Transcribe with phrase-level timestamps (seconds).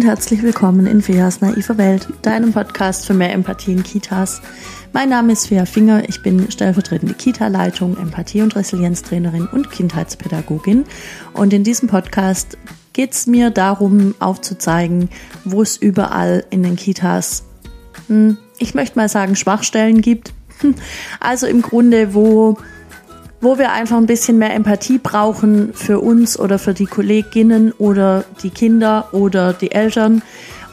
[0.00, 4.40] und herzlich willkommen in Feas naiver Welt, deinem Podcast für mehr Empathie in Kitas.
[4.94, 10.86] Mein Name ist Fea Finger, ich bin stellvertretende Kita-Leitung, Empathie- und Resilienztrainerin und Kindheitspädagogin.
[11.34, 12.56] Und in diesem Podcast
[12.94, 15.10] geht es mir darum, aufzuzeigen,
[15.44, 17.44] wo es überall in den Kitas,
[18.06, 20.32] hm, ich möchte mal sagen, Schwachstellen gibt.
[21.20, 22.56] Also im Grunde, wo
[23.40, 28.24] wo wir einfach ein bisschen mehr Empathie brauchen für uns oder für die Kolleginnen oder
[28.42, 30.22] die Kinder oder die Eltern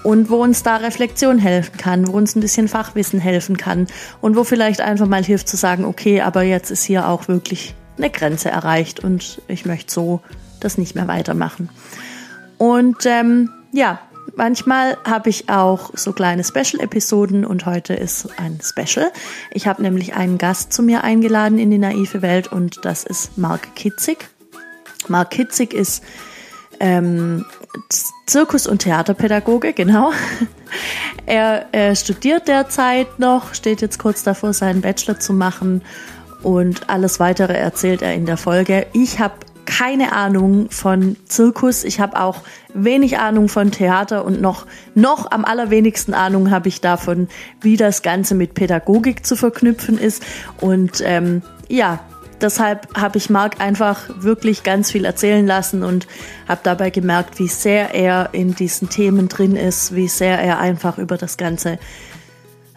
[0.03, 3.87] und wo uns da Reflexion helfen kann, wo uns ein bisschen Fachwissen helfen kann
[4.21, 7.75] und wo vielleicht einfach mal hilft zu sagen, okay, aber jetzt ist hier auch wirklich
[7.97, 10.21] eine Grenze erreicht und ich möchte so
[10.59, 11.69] das nicht mehr weitermachen.
[12.57, 13.99] Und ähm, ja,
[14.35, 19.11] Manchmal habe ich auch so kleine Special-Episoden und heute ist ein Special.
[19.51, 23.37] Ich habe nämlich einen Gast zu mir eingeladen in die naive Welt und das ist
[23.37, 24.29] Mark Kitzig.
[25.07, 26.03] Mark Kitzig ist
[26.79, 27.45] ähm,
[28.25, 30.11] Zirkus- und Theaterpädagoge, genau.
[31.25, 35.81] er, er studiert derzeit noch, steht jetzt kurz davor, seinen Bachelor zu machen
[36.43, 38.87] und alles weitere erzählt er in der Folge.
[38.93, 39.35] Ich habe
[39.67, 41.83] keine Ahnung von Zirkus.
[41.83, 42.41] Ich habe auch
[42.73, 44.65] wenig Ahnung von Theater und noch,
[44.95, 47.27] noch am allerwenigsten Ahnung habe ich davon,
[47.61, 50.23] wie das Ganze mit Pädagogik zu verknüpfen ist.
[50.61, 51.99] Und ähm, ja,
[52.39, 56.07] deshalb habe ich Marc einfach wirklich ganz viel erzählen lassen und
[56.47, 60.97] habe dabei gemerkt, wie sehr er in diesen Themen drin ist, wie sehr er einfach
[60.97, 61.77] über das Ganze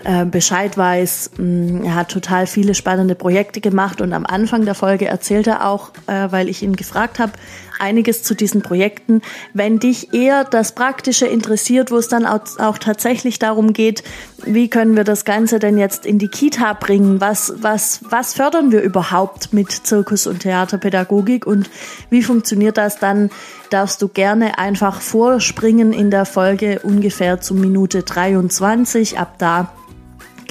[0.04, 1.32] äh, Bescheid weiß.
[1.36, 5.66] Mm, er hat total viele spannende Projekte gemacht und am Anfang der Folge erzählt er
[5.66, 7.32] auch, äh, weil ich ihn gefragt habe,
[7.80, 9.22] einiges zu diesen Projekten.
[9.54, 14.04] Wenn dich eher das Praktische interessiert, wo es dann auch, auch, tatsächlich darum geht,
[14.44, 17.20] wie können wir das Ganze denn jetzt in die Kita bringen?
[17.20, 21.68] Was, was, was fördern wir überhaupt mit Zirkus- und Theaterpädagogik und
[22.10, 23.30] wie funktioniert das dann?
[23.70, 29.18] Darfst du gerne einfach vorspringen in der Folge ungefähr zu Minute 23.
[29.18, 29.72] Ab da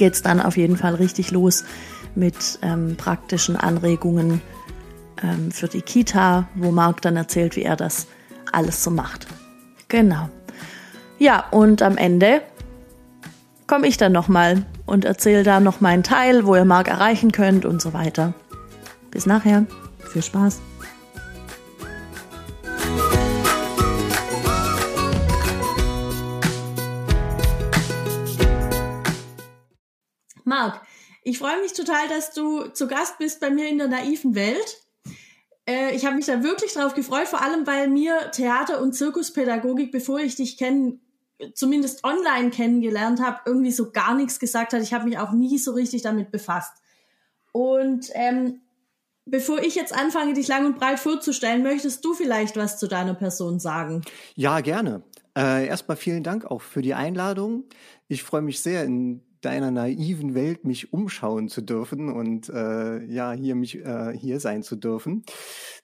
[0.00, 1.62] geht es dann auf jeden Fall richtig los
[2.14, 4.40] mit ähm, praktischen Anregungen
[5.22, 8.06] ähm, für die Kita, wo Marc dann erzählt, wie er das
[8.50, 9.26] alles so macht.
[9.88, 10.30] Genau.
[11.18, 12.40] Ja, und am Ende
[13.66, 17.66] komme ich dann nochmal und erzähle da noch meinen Teil, wo ihr Marc erreichen könnt
[17.66, 18.32] und so weiter.
[19.10, 19.66] Bis nachher.
[20.10, 20.62] Viel Spaß.
[30.50, 30.82] Marc,
[31.22, 34.82] ich freue mich total, dass du zu Gast bist bei mir in der naiven Welt.
[35.64, 39.92] Äh, ich habe mich da wirklich drauf gefreut, vor allem weil mir Theater- und Zirkuspädagogik,
[39.92, 41.00] bevor ich dich kennen,
[41.54, 44.82] zumindest online kennengelernt habe, irgendwie so gar nichts gesagt hat.
[44.82, 46.74] Ich habe mich auch nie so richtig damit befasst.
[47.52, 48.60] Und ähm,
[49.26, 53.14] bevor ich jetzt anfange, dich lang und breit vorzustellen, möchtest du vielleicht was zu deiner
[53.14, 54.02] Person sagen?
[54.34, 55.04] Ja, gerne.
[55.38, 57.66] Äh, erstmal vielen Dank auch für die Einladung.
[58.08, 63.32] Ich freue mich sehr, in deiner naiven Welt mich umschauen zu dürfen und äh, ja,
[63.32, 65.24] hier mich äh, hier sein zu dürfen.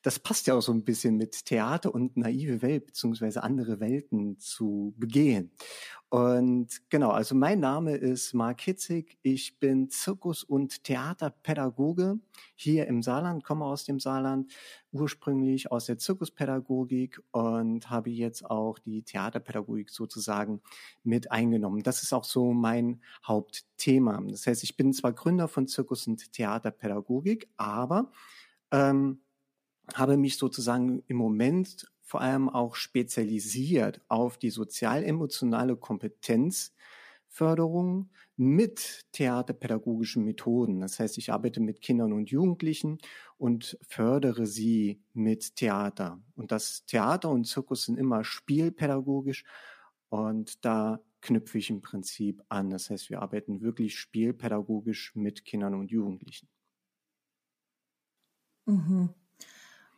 [0.03, 4.39] Das passt ja auch so ein bisschen mit Theater und naive Welt beziehungsweise andere Welten
[4.39, 5.51] zu begehen.
[6.17, 9.19] Und genau, also mein Name ist Mark Hitzig.
[9.21, 12.21] Ich bin Zirkus- und Theaterpädagoge
[12.55, 14.51] hier im Saarland, komme aus dem Saarland,
[14.93, 20.63] ursprünglich aus der Zirkuspädagogik und habe jetzt auch die Theaterpädagogik sozusagen
[21.03, 21.83] mit eingenommen.
[21.83, 24.19] Das ist auch so mein Hauptthema.
[24.27, 28.11] Das heißt, ich bin zwar Gründer von Zirkus- und Theaterpädagogik, aber
[28.71, 29.21] ähm,
[29.93, 40.25] habe mich sozusagen im Moment vor allem auch spezialisiert auf die sozial-emotionale Kompetenzförderung mit theaterpädagogischen
[40.25, 40.81] Methoden.
[40.81, 42.99] Das heißt, ich arbeite mit Kindern und Jugendlichen
[43.39, 46.21] und fördere sie mit Theater.
[46.37, 49.43] Und das Theater und Zirkus sind immer spielpädagogisch
[50.09, 52.71] und da knüpfe ich im Prinzip an.
[52.71, 56.49] Das heißt, wir arbeiten wirklich spielpädagogisch mit Kindern und Jugendlichen.
[58.67, 59.15] Mhm.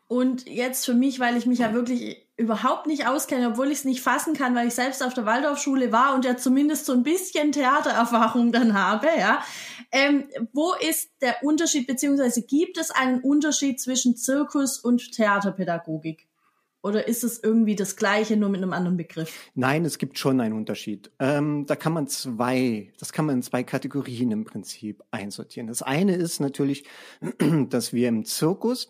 [0.08, 3.84] Und jetzt für mich, weil ich mich ja wirklich überhaupt nicht auskenne, obwohl ich es
[3.84, 7.02] nicht fassen kann, weil ich selbst auf der Waldorfschule war und ja zumindest so ein
[7.02, 9.42] bisschen Theatererfahrung dann habe, ja.
[9.92, 16.26] Ähm, wo ist der Unterschied, beziehungsweise gibt es einen Unterschied zwischen Zirkus und Theaterpädagogik?
[16.80, 19.50] Oder ist es irgendwie das Gleiche, nur mit einem anderen Begriff?
[19.54, 21.10] Nein, es gibt schon einen Unterschied.
[21.18, 25.66] Ähm, da kann man zwei, das kann man in zwei Kategorien im Prinzip einsortieren.
[25.66, 26.84] Das eine ist natürlich,
[27.68, 28.88] dass wir im Zirkus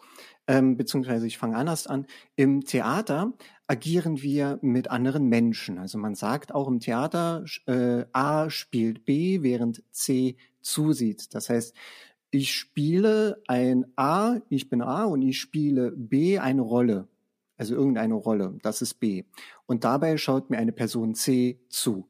[0.49, 3.35] ähm, beziehungsweise ich fange anders an, im Theater
[3.69, 5.79] agieren wir mit anderen Menschen.
[5.79, 11.35] Also man sagt auch im Theater, äh, A spielt B, während C zusieht.
[11.35, 11.77] Das heißt,
[12.31, 17.09] ich spiele ein A, ich bin A und ich spiele B eine Rolle.
[17.59, 19.25] also irgendeine Rolle, das ist B.
[19.67, 22.09] Und dabei schaut mir eine Person C zu.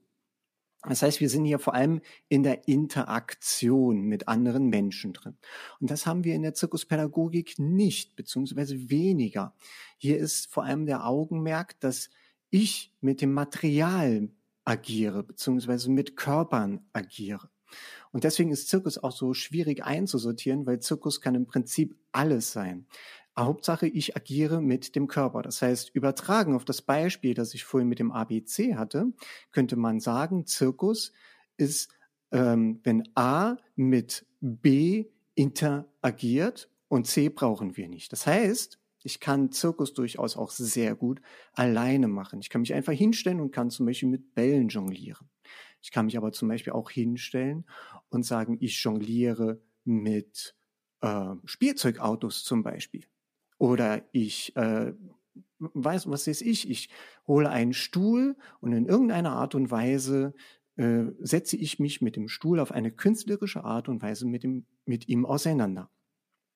[0.82, 5.36] Das heißt, wir sind hier vor allem in der Interaktion mit anderen Menschen drin.
[5.80, 9.54] Und das haben wir in der Zirkuspädagogik nicht, beziehungsweise weniger.
[9.96, 12.10] Hier ist vor allem der Augenmerk, dass
[12.50, 14.28] ich mit dem Material
[14.64, 17.50] agiere, beziehungsweise mit Körpern agiere.
[18.12, 22.86] Und deswegen ist Zirkus auch so schwierig einzusortieren, weil Zirkus kann im Prinzip alles sein.
[23.44, 25.42] Hauptsache, ich agiere mit dem Körper.
[25.42, 29.12] Das heißt, übertragen auf das Beispiel, das ich vorhin mit dem ABC hatte,
[29.52, 31.12] könnte man sagen, Zirkus
[31.56, 31.90] ist,
[32.32, 38.12] ähm, wenn A mit B interagiert und C brauchen wir nicht.
[38.12, 41.20] Das heißt, ich kann Zirkus durchaus auch sehr gut
[41.52, 42.40] alleine machen.
[42.40, 45.30] Ich kann mich einfach hinstellen und kann zum Beispiel mit Bällen jonglieren.
[45.80, 47.64] Ich kann mich aber zum Beispiel auch hinstellen
[48.08, 50.56] und sagen, ich jongliere mit
[51.00, 53.04] äh, Spielzeugautos zum Beispiel.
[53.58, 54.92] Oder ich äh,
[55.58, 56.70] weiß, was ist ich?
[56.70, 56.88] Ich
[57.26, 60.34] hole einen Stuhl und in irgendeiner Art und Weise
[60.76, 64.64] äh, setze ich mich mit dem Stuhl auf eine künstlerische Art und Weise mit, dem,
[64.86, 65.90] mit ihm auseinander.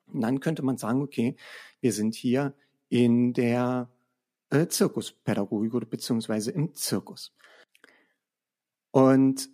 [0.06, 1.36] Und dann könnte man sagen, okay,
[1.80, 2.54] wir sind hier
[2.88, 3.90] in der
[4.50, 7.34] äh, Zirkuspädagogik oder beziehungsweise im Zirkus.
[8.90, 9.48] Und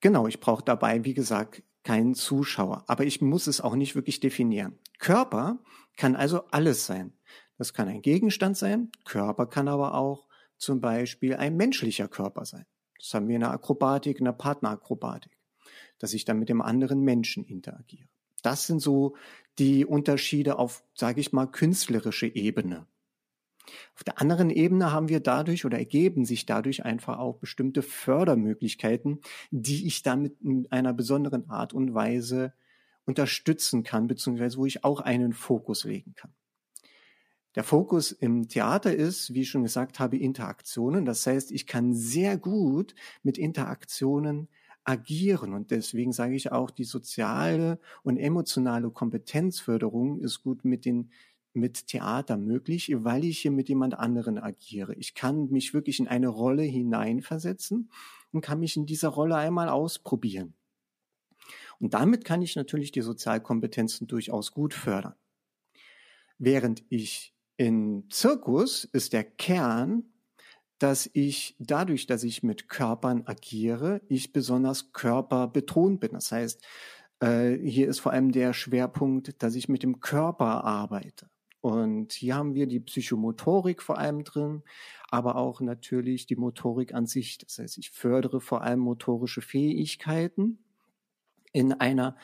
[0.00, 2.84] genau, ich brauche dabei, wie gesagt, keinen Zuschauer.
[2.86, 4.78] Aber ich muss es auch nicht wirklich definieren.
[4.98, 5.58] Körper
[5.96, 7.12] kann also alles sein.
[7.58, 8.90] Das kann ein Gegenstand sein.
[9.04, 10.26] Körper kann aber auch
[10.56, 12.66] zum Beispiel ein menschlicher Körper sein.
[12.98, 15.36] Das haben wir in der Akrobatik, in der Partnerakrobatik,
[15.98, 18.08] dass ich dann mit dem anderen Menschen interagiere.
[18.42, 19.16] Das sind so
[19.58, 22.86] die Unterschiede auf, sage ich mal, künstlerische Ebene.
[23.94, 29.20] Auf der anderen Ebene haben wir dadurch oder ergeben sich dadurch einfach auch bestimmte Fördermöglichkeiten,
[29.50, 32.52] die ich damit in einer besonderen Art und Weise
[33.04, 36.32] unterstützen kann, beziehungsweise wo ich auch einen Fokus legen kann.
[37.54, 41.04] Der Fokus im Theater ist, wie ich schon gesagt habe, Interaktionen.
[41.04, 44.48] Das heißt, ich kann sehr gut mit Interaktionen
[44.84, 45.52] agieren.
[45.52, 51.10] Und deswegen sage ich auch, die soziale und emotionale Kompetenzförderung ist gut mit den
[51.54, 54.94] mit Theater möglich, weil ich hier mit jemand anderen agiere.
[54.94, 57.90] Ich kann mich wirklich in eine Rolle hineinversetzen
[58.32, 60.54] und kann mich in dieser Rolle einmal ausprobieren.
[61.78, 65.14] Und damit kann ich natürlich die Sozialkompetenzen durchaus gut fördern.
[66.38, 70.04] Während ich in Zirkus ist der Kern,
[70.78, 76.12] dass ich dadurch, dass ich mit Körpern agiere, ich besonders körperbetont bin.
[76.12, 76.64] Das heißt,
[77.20, 81.30] äh, hier ist vor allem der Schwerpunkt, dass ich mit dem Körper arbeite.
[81.62, 84.64] Und hier haben wir die Psychomotorik vor allem drin,
[85.10, 87.38] aber auch natürlich die Motorik an sich.
[87.38, 90.58] Das heißt, ich fördere vor allem motorische Fähigkeiten
[91.52, 92.16] in einer,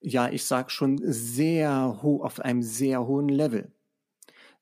[0.00, 3.70] ja, ich sag schon sehr hoch, auf einem sehr hohen Level.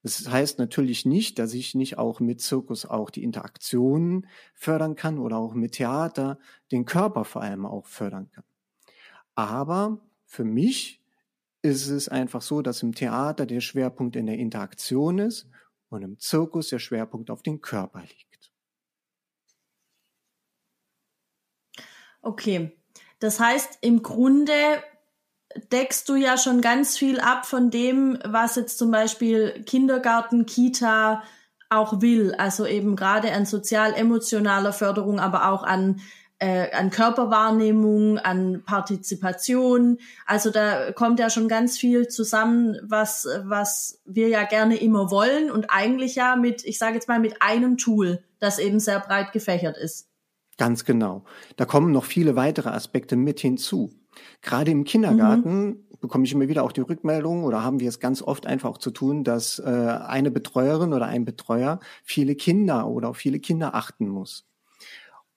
[0.02, 5.18] Das heißt natürlich nicht, dass ich nicht auch mit Zirkus auch die Interaktionen fördern kann
[5.18, 6.40] oder auch mit Theater
[6.72, 8.44] den Körper vor allem auch fördern kann.
[9.36, 11.04] Aber für mich
[11.62, 15.48] ist es einfach so, dass im Theater der Schwerpunkt in der Interaktion ist
[15.88, 18.52] und im Zirkus der Schwerpunkt auf den Körper liegt.
[22.22, 22.76] Okay,
[23.20, 24.52] das heißt, im Grunde
[25.72, 31.22] deckst du ja schon ganz viel ab von dem, was jetzt zum Beispiel Kindergarten, Kita
[31.70, 32.34] auch will.
[32.34, 36.00] Also eben gerade an sozial-emotionaler Förderung, aber auch an
[36.38, 39.98] äh, an Körperwahrnehmung, an Partizipation.
[40.26, 45.50] Also da kommt ja schon ganz viel zusammen, was, was wir ja gerne immer wollen
[45.50, 49.32] und eigentlich ja mit, ich sage jetzt mal, mit einem Tool, das eben sehr breit
[49.32, 50.08] gefächert ist.
[50.56, 51.24] Ganz genau.
[51.56, 53.92] Da kommen noch viele weitere Aspekte mit hinzu.
[54.42, 55.84] Gerade im Kindergarten mhm.
[56.00, 58.78] bekomme ich immer wieder auch die Rückmeldung oder haben wir es ganz oft einfach auch
[58.78, 63.76] zu tun, dass äh, eine Betreuerin oder ein Betreuer viele Kinder oder auf viele Kinder
[63.76, 64.48] achten muss.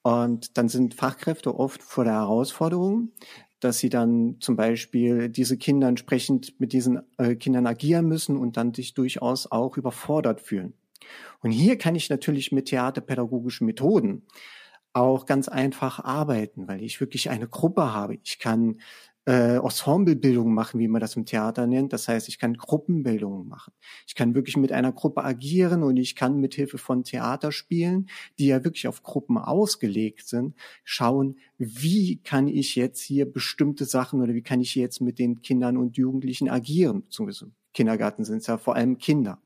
[0.02, 3.12] Und dann sind Fachkräfte oft vor der Herausforderung,
[3.60, 8.56] dass sie dann zum Beispiel diese Kinder entsprechend mit diesen äh, Kindern agieren müssen und
[8.56, 10.74] dann sich durchaus auch überfordert fühlen.
[11.40, 14.26] Und hier kann ich natürlich mit theaterpädagogischen Methoden
[14.92, 18.18] auch ganz einfach arbeiten, weil ich wirklich eine Gruppe habe.
[18.22, 18.80] Ich kann
[19.26, 21.92] äh, Ensemblebildung machen, wie man das im Theater nennt.
[21.92, 23.72] Das heißt, ich kann Gruppenbildung machen.
[24.06, 28.46] Ich kann wirklich mit einer Gruppe agieren und ich kann mit Hilfe von Theaterspielen, die
[28.46, 34.34] ja wirklich auf Gruppen ausgelegt sind, schauen, wie kann ich jetzt hier bestimmte Sachen oder
[34.34, 37.02] wie kann ich jetzt mit den Kindern und Jugendlichen agieren.
[37.02, 39.38] Beziehungsweise Kindergarten sind es ja vor allem Kinder.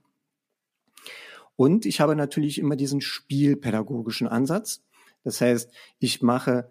[1.57, 4.83] Und ich habe natürlich immer diesen spielpädagogischen Ansatz.
[5.25, 6.71] Das heißt, ich mache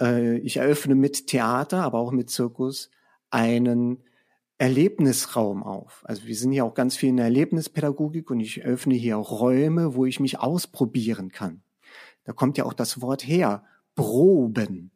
[0.00, 2.90] äh, ich eröffne mit Theater, aber auch mit Zirkus
[3.30, 4.02] einen
[4.58, 6.02] Erlebnisraum auf.
[6.04, 9.94] Also wir sind ja auch ganz viel in der Erlebnispädagogik und ich öffne hier Räume,
[9.94, 11.62] wo ich mich ausprobieren kann.
[12.24, 14.90] Da kommt ja auch das Wort her, proben.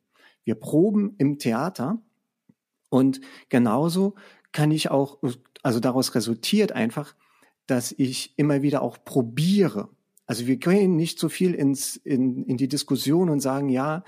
[0.44, 2.00] Wir proben im Theater
[2.88, 4.14] und genauso
[4.52, 5.18] kann ich auch,
[5.62, 7.14] also daraus resultiert einfach,
[7.66, 9.90] dass ich immer wieder auch probiere.
[10.26, 14.04] Also wir gehen nicht so viel ins, in, in die Diskussion und sagen, ja,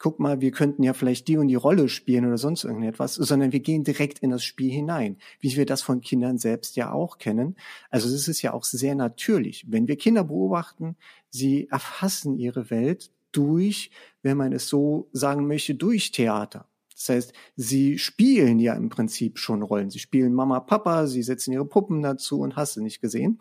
[0.00, 3.52] guck mal, wir könnten ja vielleicht die und die Rolle spielen oder sonst irgendetwas, sondern
[3.52, 7.18] wir gehen direkt in das Spiel hinein, wie wir das von Kindern selbst ja auch
[7.18, 7.54] kennen.
[7.90, 9.66] Also es ist ja auch sehr natürlich.
[9.68, 10.96] Wenn wir Kinder beobachten,
[11.28, 13.90] sie erfassen ihre Welt durch,
[14.22, 16.66] wenn man es so sagen möchte, durch Theater.
[16.94, 19.90] Das heißt, sie spielen ja im Prinzip schon Rollen.
[19.90, 23.38] Sie spielen Mama, Papa, sie setzen ihre Puppen dazu und hast du nicht gesehen.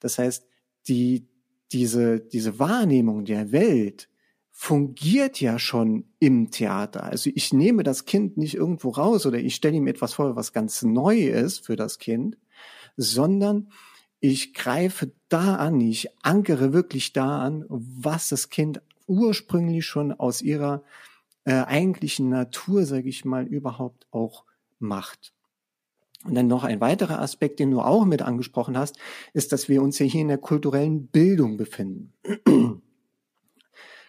[0.00, 0.46] Das heißt,
[0.88, 1.26] die,
[1.72, 4.10] diese, diese Wahrnehmung der Welt
[4.58, 7.04] fungiert ja schon im Theater.
[7.04, 10.54] Also ich nehme das Kind nicht irgendwo raus oder ich stelle ihm etwas vor, was
[10.54, 12.38] ganz neu ist für das Kind,
[12.96, 13.68] sondern
[14.18, 20.40] ich greife da an, ich ankere wirklich da an, was das Kind ursprünglich schon aus
[20.40, 20.82] ihrer
[21.44, 24.44] äh, eigentlichen Natur, sage ich mal, überhaupt auch
[24.78, 25.34] macht.
[26.24, 28.96] Und dann noch ein weiterer Aspekt, den du auch mit angesprochen hast,
[29.34, 32.14] ist, dass wir uns ja hier in der kulturellen Bildung befinden.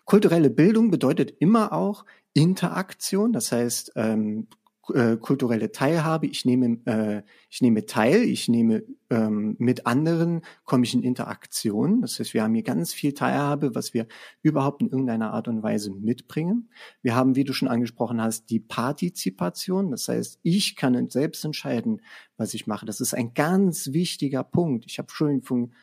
[0.07, 4.47] Kulturelle Bildung bedeutet immer auch Interaktion, das heißt ähm,
[4.93, 6.27] äh, kulturelle Teilhabe.
[6.27, 12.01] Ich nehme, äh, ich nehme teil, ich nehme ähm, mit anderen, komme ich in Interaktion.
[12.01, 14.07] Das heißt, wir haben hier ganz viel Teilhabe, was wir
[14.43, 16.69] überhaupt in irgendeiner Art und Weise mitbringen.
[17.01, 19.91] Wir haben, wie du schon angesprochen hast, die Partizipation.
[19.91, 22.01] Das heißt, ich kann selbst entscheiden,
[22.37, 22.85] was ich mache.
[22.85, 24.85] Das ist ein ganz wichtiger Punkt.
[24.87, 25.73] Ich habe schon von,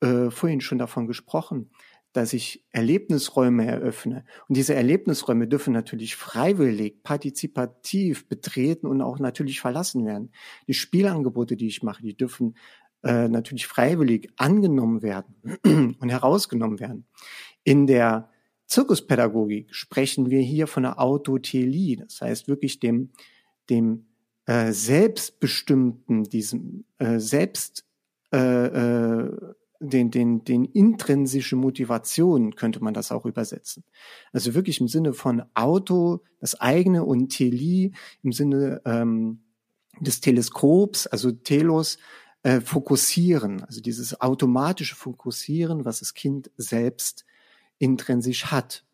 [0.00, 1.70] äh, vorhin schon davon gesprochen
[2.12, 4.24] dass ich Erlebnisräume eröffne.
[4.48, 10.32] Und diese Erlebnisräume dürfen natürlich freiwillig, partizipativ betreten und auch natürlich verlassen werden.
[10.66, 12.56] Die Spielangebote, die ich mache, die dürfen
[13.02, 15.34] äh, natürlich freiwillig angenommen werden
[16.00, 17.06] und herausgenommen werden.
[17.62, 18.30] In der
[18.66, 23.10] Zirkuspädagogik sprechen wir hier von der Autotelie, das heißt wirklich dem,
[23.70, 24.06] dem
[24.46, 27.86] äh, selbstbestimmten, diesem äh, selbst
[28.32, 33.84] äh, äh, den, den, den intrinsische Motivation könnte man das auch übersetzen.
[34.32, 37.92] Also wirklich im Sinne von Auto, das eigene und Teli
[38.22, 39.40] im Sinne ähm,
[40.00, 41.98] des Teleskops, also Telos,
[42.42, 47.24] äh, fokussieren, also dieses automatische Fokussieren, was das Kind selbst
[47.78, 48.84] intrinsisch hat.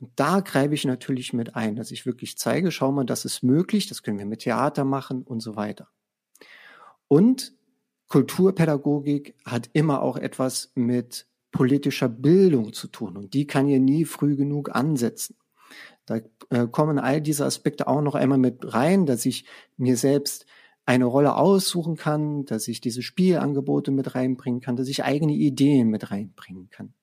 [0.00, 3.42] Und da greife ich natürlich mit ein, dass ich wirklich zeige, schau mal, das ist
[3.42, 5.88] möglich, das können wir mit Theater machen und so weiter.
[7.08, 7.54] Und
[8.14, 14.04] Kulturpädagogik hat immer auch etwas mit politischer Bildung zu tun und die kann hier nie
[14.04, 15.34] früh genug ansetzen.
[16.06, 20.46] Da äh, kommen all diese Aspekte auch noch einmal mit rein, dass ich mir selbst
[20.86, 25.88] eine Rolle aussuchen kann, dass ich diese Spielangebote mit reinbringen kann, dass ich eigene Ideen
[25.88, 26.94] mit reinbringen kann.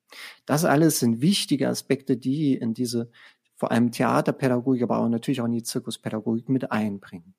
[0.46, 3.12] Das alles sind wichtige Aspekte, die in diese
[3.58, 7.34] vor allem Theaterpädagogik, aber auch natürlich auch in die Zirkuspädagogik mit einbringen.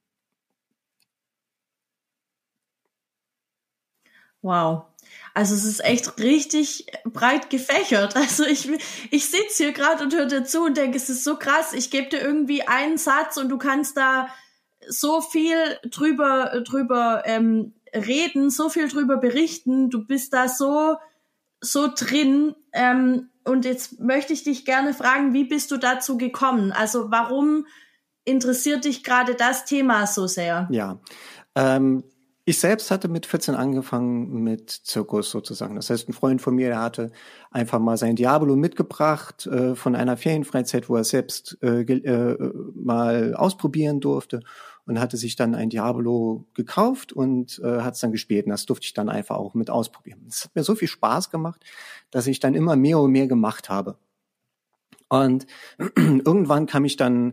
[4.42, 4.84] Wow.
[5.34, 8.14] Also es ist echt richtig breit gefächert.
[8.16, 8.68] Also ich,
[9.10, 11.72] ich sitze hier gerade und höre dir zu und denke, es ist so krass.
[11.72, 14.28] Ich gebe dir irgendwie einen Satz und du kannst da
[14.88, 19.90] so viel drüber, drüber ähm, reden, so viel drüber berichten.
[19.90, 20.96] Du bist da so,
[21.60, 22.54] so drin.
[22.72, 26.72] Ähm, und jetzt möchte ich dich gerne fragen, wie bist du dazu gekommen?
[26.72, 27.66] Also warum
[28.24, 30.68] interessiert dich gerade das Thema so sehr?
[30.70, 31.00] Ja,
[31.54, 32.04] ähm,
[32.52, 35.74] ich selbst hatte mit 14 angefangen mit Zirkus sozusagen.
[35.74, 37.10] Das heißt, ein Freund von mir, der hatte
[37.50, 43.34] einfach mal sein Diabolo mitgebracht äh, von einer Ferienfreizeit, wo er selbst äh, äh, mal
[43.34, 44.40] ausprobieren durfte
[44.84, 48.44] und hatte sich dann ein Diabolo gekauft und äh, hat es dann gespielt.
[48.44, 50.26] Und das durfte ich dann einfach auch mit ausprobieren.
[50.28, 51.64] Es hat mir so viel Spaß gemacht,
[52.10, 53.96] dass ich dann immer mehr und mehr gemacht habe.
[55.08, 55.46] Und
[55.96, 57.32] irgendwann kam ich dann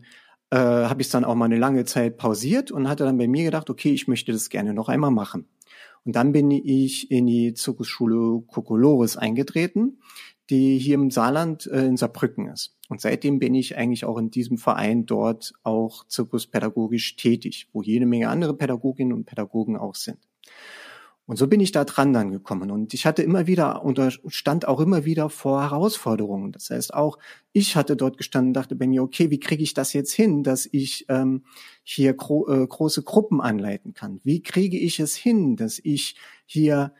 [0.52, 3.44] äh, habe ich dann auch mal eine lange Zeit pausiert und hatte dann bei mir
[3.44, 5.48] gedacht, okay, ich möchte das gerne noch einmal machen.
[6.06, 10.00] Und dann bin ich in die Zirkusschule Kokolores eingetreten,
[10.50, 12.76] die hier im Saarland äh, in Saarbrücken ist.
[12.88, 18.08] Und seitdem bin ich eigentlich auch in diesem Verein dort auch zirkuspädagogisch tätig, wo jede
[18.08, 20.18] Menge andere Pädagoginnen und Pädagogen auch sind.
[21.30, 22.72] Und so bin ich da dran dann gekommen.
[22.72, 26.52] Und ich hatte immer wieder, und stand auch immer wieder vor Herausforderungen.
[26.52, 27.20] Das heißt auch,
[27.54, 30.68] ich hatte dort gestanden, dachte bei mir, okay, wie kriege ich das jetzt hin, dass
[30.72, 31.44] ich ähm,
[31.84, 34.20] hier gro äh, große Gruppen anleiten kann?
[34.24, 36.16] Wie kriege ich es hin, dass ich
[36.48, 36.96] hier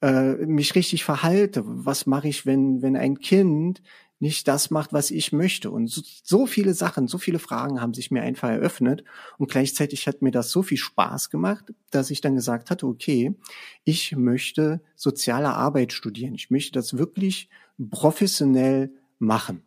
[0.00, 1.64] äh, mich richtig verhalte?
[1.64, 3.82] Was mache ich, wenn, wenn ein Kind
[4.22, 5.72] nicht das macht, was ich möchte.
[5.72, 9.02] Und so, so viele Sachen, so viele Fragen haben sich mir einfach eröffnet.
[9.36, 13.34] Und gleichzeitig hat mir das so viel Spaß gemacht, dass ich dann gesagt hatte, okay,
[13.82, 16.34] ich möchte soziale Arbeit studieren.
[16.34, 17.50] Ich möchte das wirklich
[17.90, 19.62] professionell machen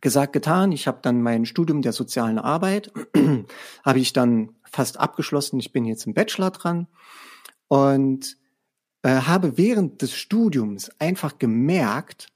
[0.00, 0.70] gesagt, getan.
[0.70, 2.92] Ich habe dann mein Studium der sozialen Arbeit,
[3.84, 5.58] habe ich dann fast abgeschlossen.
[5.58, 6.86] Ich bin jetzt im Bachelor dran
[7.66, 8.36] und
[9.02, 12.28] äh, habe während des Studiums einfach gemerkt,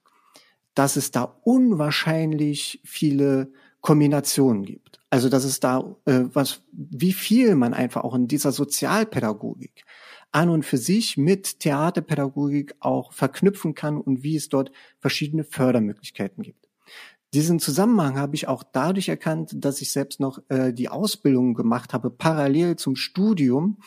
[0.74, 5.00] dass es da unwahrscheinlich viele Kombinationen gibt.
[5.10, 9.84] Also dass es da äh, was, wie viel man einfach auch in dieser Sozialpädagogik
[10.30, 16.42] an und für sich mit Theaterpädagogik auch verknüpfen kann und wie es dort verschiedene Fördermöglichkeiten
[16.42, 16.68] gibt.
[17.34, 21.94] Diesen Zusammenhang habe ich auch dadurch erkannt, dass ich selbst noch äh, die Ausbildung gemacht
[21.94, 23.78] habe, parallel zum Studium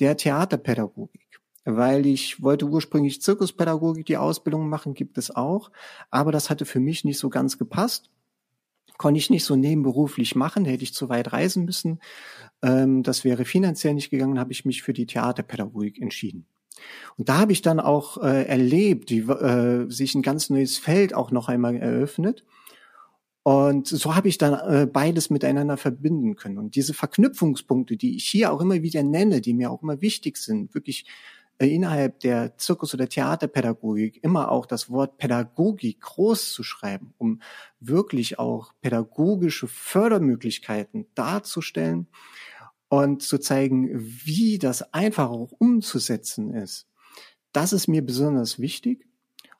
[0.00, 1.40] der Theaterpädagogik.
[1.64, 5.70] Weil ich wollte ursprünglich Zirkuspädagogik die Ausbildung machen, gibt es auch.
[6.10, 8.10] Aber das hatte für mich nicht so ganz gepasst.
[8.98, 12.00] Konnte ich nicht so nebenberuflich machen, hätte ich zu weit reisen müssen.
[12.62, 16.46] Ähm, das wäre finanziell nicht gegangen, habe ich mich für die Theaterpädagogik entschieden.
[17.16, 21.14] Und da habe ich dann auch äh, erlebt, wie äh, sich ein ganz neues Feld
[21.14, 22.44] auch noch einmal eröffnet
[23.46, 26.56] und so habe ich dann äh, beides miteinander verbinden können.
[26.56, 30.38] Und diese Verknüpfungspunkte, die ich hier auch immer wieder nenne, die mir auch immer wichtig
[30.38, 31.04] sind, wirklich
[31.58, 37.40] innerhalb der Zirkus- oder Theaterpädagogik immer auch das Wort Pädagogik groß zu schreiben, um
[37.80, 42.08] wirklich auch pädagogische Fördermöglichkeiten darzustellen
[42.88, 46.86] und zu zeigen, wie das einfach auch umzusetzen ist.
[47.52, 49.06] Das ist mir besonders wichtig.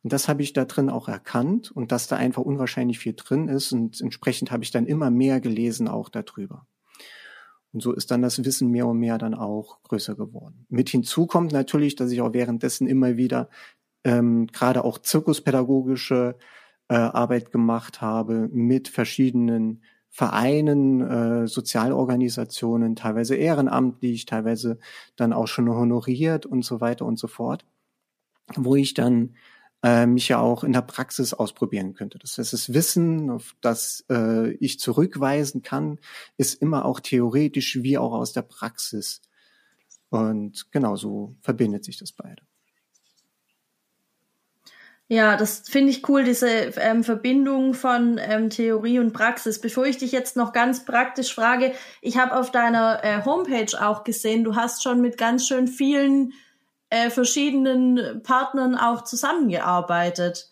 [0.02, 3.48] Und das habe ich da drin auch erkannt und dass da einfach unwahrscheinlich viel drin
[3.48, 6.66] ist und entsprechend habe ich dann immer mehr gelesen auch darüber.
[7.74, 10.64] Und so ist dann das Wissen mehr und mehr dann auch größer geworden.
[10.68, 13.50] Mit hinzu kommt natürlich, dass ich auch währenddessen immer wieder
[14.04, 16.36] ähm, gerade auch zirkuspädagogische
[16.88, 24.78] äh, Arbeit gemacht habe mit verschiedenen Vereinen, äh, Sozialorganisationen, teilweise ehrenamtlich, teilweise
[25.16, 27.64] dann auch schon honoriert und so weiter und so fort,
[28.54, 29.34] wo ich dann
[29.84, 32.18] äh, mich ja auch in der Praxis ausprobieren könnte.
[32.18, 35.98] Das heißt, das Wissen, auf das äh, ich zurückweisen kann,
[36.38, 39.20] ist immer auch theoretisch wie auch aus der Praxis.
[40.08, 42.42] Und genau so verbindet sich das beide.
[45.06, 49.60] Ja, das finde ich cool, diese ähm, Verbindung von ähm, Theorie und Praxis.
[49.60, 54.02] Bevor ich dich jetzt noch ganz praktisch frage, ich habe auf deiner äh, Homepage auch
[54.02, 56.32] gesehen, du hast schon mit ganz schön vielen
[56.94, 60.50] äh, verschiedenen Partnern auch zusammengearbeitet.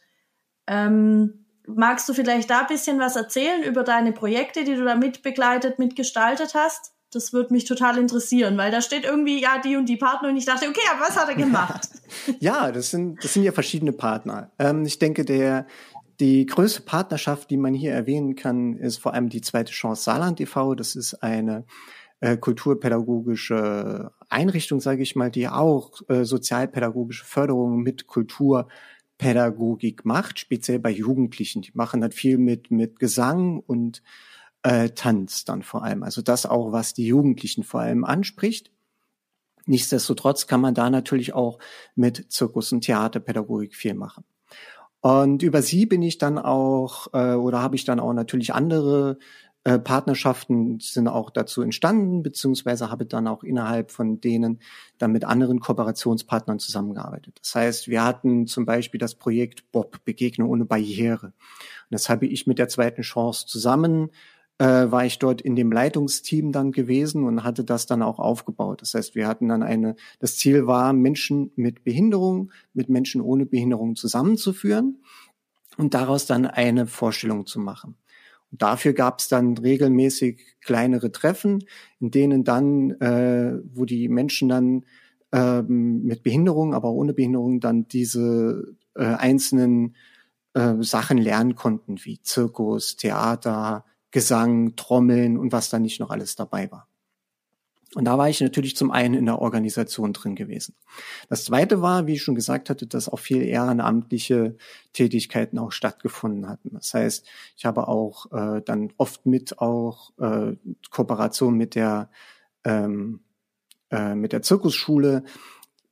[0.66, 4.96] Ähm, magst du vielleicht da ein bisschen was erzählen über deine Projekte, die du da
[4.96, 6.94] mitbegleitet, mitgestaltet hast?
[7.12, 10.36] Das würde mich total interessieren, weil da steht irgendwie, ja, die und die Partner und
[10.36, 11.88] ich dachte, okay, aber was hat er gemacht?
[12.40, 14.50] ja, das sind, das sind ja verschiedene Partner.
[14.58, 15.66] Ähm, ich denke, der,
[16.18, 20.40] die größte Partnerschaft, die man hier erwähnen kann, ist vor allem die zweite Chance Saarland
[20.40, 20.74] e.V.
[20.74, 21.66] Das ist eine
[22.22, 30.78] äh, kulturpädagogische Einrichtung, sage ich mal, die auch äh, sozialpädagogische Förderung mit Kulturpädagogik macht, speziell
[30.78, 31.62] bei Jugendlichen.
[31.62, 34.04] Die machen das viel mit, mit Gesang und
[34.62, 36.04] äh, Tanz dann vor allem.
[36.04, 38.70] Also das auch, was die Jugendlichen vor allem anspricht.
[39.66, 41.58] Nichtsdestotrotz kann man da natürlich auch
[41.96, 44.22] mit Zirkus- und Theaterpädagogik viel machen.
[45.00, 49.18] Und über sie bin ich dann auch, äh, oder habe ich dann auch natürlich andere
[49.64, 54.60] äh, Partnerschaften sind auch dazu entstanden, beziehungsweise habe dann auch innerhalb von denen
[54.98, 57.38] dann mit anderen Kooperationspartnern zusammengearbeitet.
[57.40, 61.26] Das heißt, wir hatten zum Beispiel das Projekt Bob, Begegnung ohne Barriere.
[61.26, 64.10] Und das habe ich mit der zweiten Chance zusammen
[64.58, 68.82] äh, war ich dort in dem Leitungsteam dann gewesen und hatte das dann auch aufgebaut.
[68.82, 73.46] Das heißt, wir hatten dann eine, das Ziel war, Menschen mit Behinderung, mit Menschen ohne
[73.46, 75.02] Behinderung zusammenzuführen
[75.78, 77.96] und daraus dann eine Vorstellung zu machen.
[78.52, 81.64] Dafür gab es dann regelmäßig kleinere Treffen,
[82.00, 84.84] in denen dann, äh, wo die Menschen dann
[85.32, 89.96] ähm, mit Behinderung, aber ohne Behinderung dann diese äh, einzelnen
[90.52, 96.36] äh, Sachen lernen konnten, wie Zirkus, Theater, Gesang, Trommeln und was da nicht noch alles
[96.36, 96.91] dabei war.
[97.94, 100.74] Und da war ich natürlich zum einen in der Organisation drin gewesen.
[101.28, 104.56] Das zweite war, wie ich schon gesagt hatte, dass auch viel ehrenamtliche
[104.94, 106.70] Tätigkeiten auch stattgefunden hatten.
[106.72, 107.26] Das heißt,
[107.56, 110.56] ich habe auch äh, dann oft mit auch äh,
[110.90, 112.08] Kooperation mit der
[112.64, 113.20] ähm,
[113.90, 115.24] äh, mit der Zirkusschule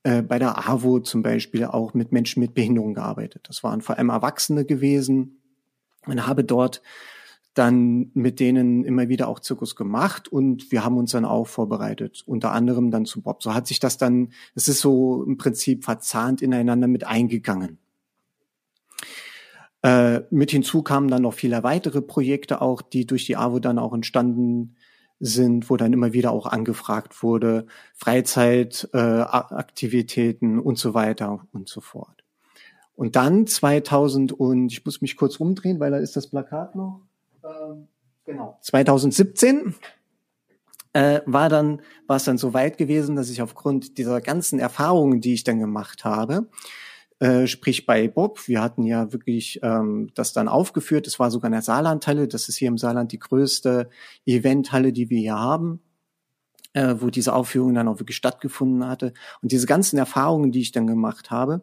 [0.03, 3.47] äh, bei der AWO zum Beispiel auch mit Menschen mit Behinderung gearbeitet.
[3.49, 5.43] Das waren vor allem Erwachsene gewesen
[6.07, 6.81] und habe dort
[7.55, 12.23] dann mit denen immer wieder auch Zirkus gemacht und wir haben uns dann auch vorbereitet,
[12.27, 13.43] unter anderem dann zu Bob.
[13.43, 17.79] So hat sich das dann, es ist so im Prinzip verzahnt ineinander mit eingegangen.
[19.83, 23.79] Äh, mit hinzu kamen dann noch viele weitere Projekte auch, die durch die AWO dann
[23.79, 24.77] auch entstanden
[25.19, 31.81] sind, wo dann immer wieder auch angefragt wurde, Freizeitaktivitäten äh, und so weiter und so
[31.81, 32.25] fort.
[32.95, 37.01] Und dann 2000 und ich muss mich kurz umdrehen, weil da ist das Plakat noch.
[37.51, 37.89] Ähm,
[38.25, 38.59] genau.
[38.61, 39.75] 2017
[40.93, 45.21] äh, war dann war es dann so weit gewesen, dass ich aufgrund dieser ganzen Erfahrungen,
[45.21, 46.49] die ich dann gemacht habe,
[47.21, 51.49] äh, sprich bei Bob, wir hatten ja wirklich ähm, das dann aufgeführt, es war sogar
[51.49, 53.91] in der Saarlandhalle, das ist hier im Saarland die größte
[54.25, 55.81] Eventhalle, die wir hier haben,
[56.73, 59.13] äh, wo diese Aufführung dann auch wirklich stattgefunden hatte.
[59.43, 61.63] Und diese ganzen Erfahrungen, die ich dann gemacht habe,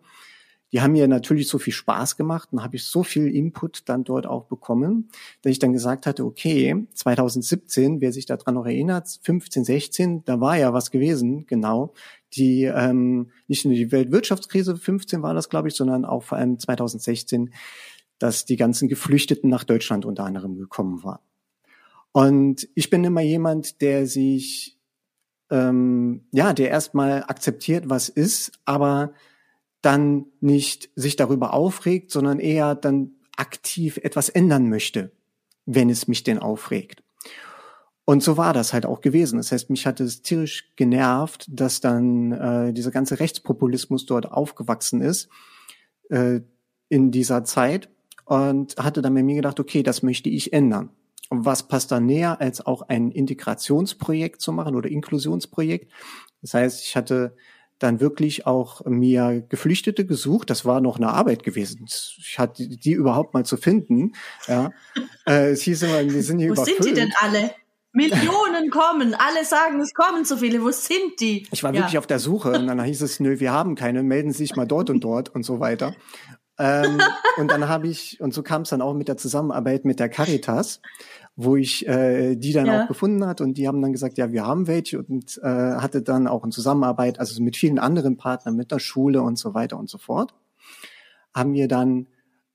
[0.72, 4.04] die haben mir natürlich so viel Spaß gemacht und habe ich so viel Input dann
[4.04, 5.10] dort auch bekommen,
[5.42, 10.42] dass ich dann gesagt hatte, okay, 2017, wer sich daran noch erinnert, 15, 16, da
[10.42, 11.94] war ja was gewesen, genau.
[12.34, 16.60] Die ähm, nicht nur die Weltwirtschaftskrise 15 war das, glaube ich, sondern auch vor allem
[16.60, 17.54] 2016,
[18.20, 21.22] dass die ganzen Geflüchteten nach Deutschland unter anderem gekommen waren.
[22.12, 24.78] Und ich bin immer jemand, der sich
[25.50, 29.14] ähm, ja, der erstmal akzeptiert, was ist, aber
[29.88, 35.14] dann nicht sich darüber aufregt, sondern eher dann aktiv etwas ändern möchte,
[35.66, 37.04] wenn es mich denn aufregt.
[38.04, 39.38] Und so war das halt auch gewesen.
[39.38, 45.00] Das heißt, mich hat es tierisch genervt, dass dann äh, dieser ganze Rechtspopulismus dort aufgewachsen
[45.00, 45.30] ist
[46.10, 46.42] äh,
[46.90, 47.90] in dieser Zeit
[48.26, 50.90] und hatte dann bei mir gedacht, okay, das möchte ich ändern.
[51.30, 55.90] Und was passt da näher, als auch ein Integrationsprojekt zu machen oder Inklusionsprojekt?
[56.42, 57.38] Das heißt, ich hatte
[57.80, 60.50] dann wirklich auch mir Geflüchtete gesucht.
[60.50, 61.86] Das war noch eine Arbeit gewesen.
[61.86, 64.14] Ich hatte die überhaupt mal zu finden.
[64.48, 64.72] Ja.
[65.28, 66.84] äh, es hieß immer, die sind hier Wo überfüllt.
[66.84, 67.52] sind die denn alle?
[67.94, 70.62] Millionen kommen, alle sagen, es kommen zu viele.
[70.62, 71.48] Wo sind die?
[71.52, 71.82] Ich war ja.
[71.82, 74.56] wirklich auf der Suche und dann hieß es, nö, wir haben keine, melden Sie sich
[74.56, 75.96] mal dort und dort und so weiter.
[76.60, 77.00] ähm,
[77.38, 80.10] und dann habe ich, und so kam es dann auch mit der Zusammenarbeit mit der
[80.10, 80.82] Caritas
[81.40, 82.84] wo ich äh, die dann ja.
[82.84, 86.02] auch gefunden hat und die haben dann gesagt, ja, wir haben welche und äh, hatte
[86.02, 89.78] dann auch in Zusammenarbeit, also mit vielen anderen Partnern, mit der Schule und so weiter
[89.78, 90.34] und so fort,
[91.36, 92.08] haben wir dann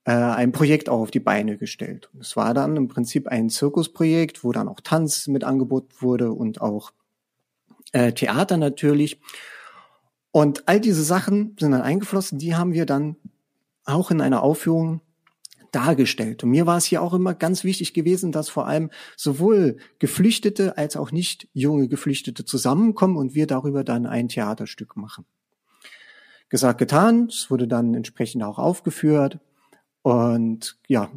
[0.03, 2.09] äh, ein Projekt auch auf die Beine gestellt.
[2.13, 6.33] Und es war dann im Prinzip ein Zirkusprojekt, wo dann auch Tanz mit angeboten wurde
[6.33, 6.91] und auch
[7.93, 9.21] äh, Theater natürlich.
[10.31, 13.15] Und all diese Sachen sind dann eingeflossen, die haben wir dann
[13.85, 14.99] auch in einer Aufführung
[15.73, 16.43] dargestellt.
[16.43, 20.77] Und mir war es hier auch immer ganz wichtig gewesen, dass vor allem sowohl Geflüchtete
[20.77, 25.25] als auch nicht junge Geflüchtete zusammenkommen und wir darüber dann ein Theaterstück machen.
[26.49, 27.27] Gesagt, getan.
[27.29, 29.39] Es wurde dann entsprechend auch aufgeführt.
[30.03, 31.09] Und ja,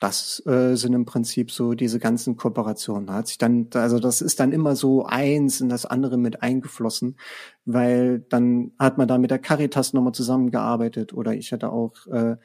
[0.00, 3.06] das äh, sind im Prinzip so diese ganzen Kooperationen.
[3.06, 6.42] Da hat sich dann, also das ist dann immer so eins in das andere mit
[6.42, 7.16] eingeflossen,
[7.64, 12.36] weil dann hat man da mit der Caritas nochmal zusammengearbeitet oder ich hatte auch äh,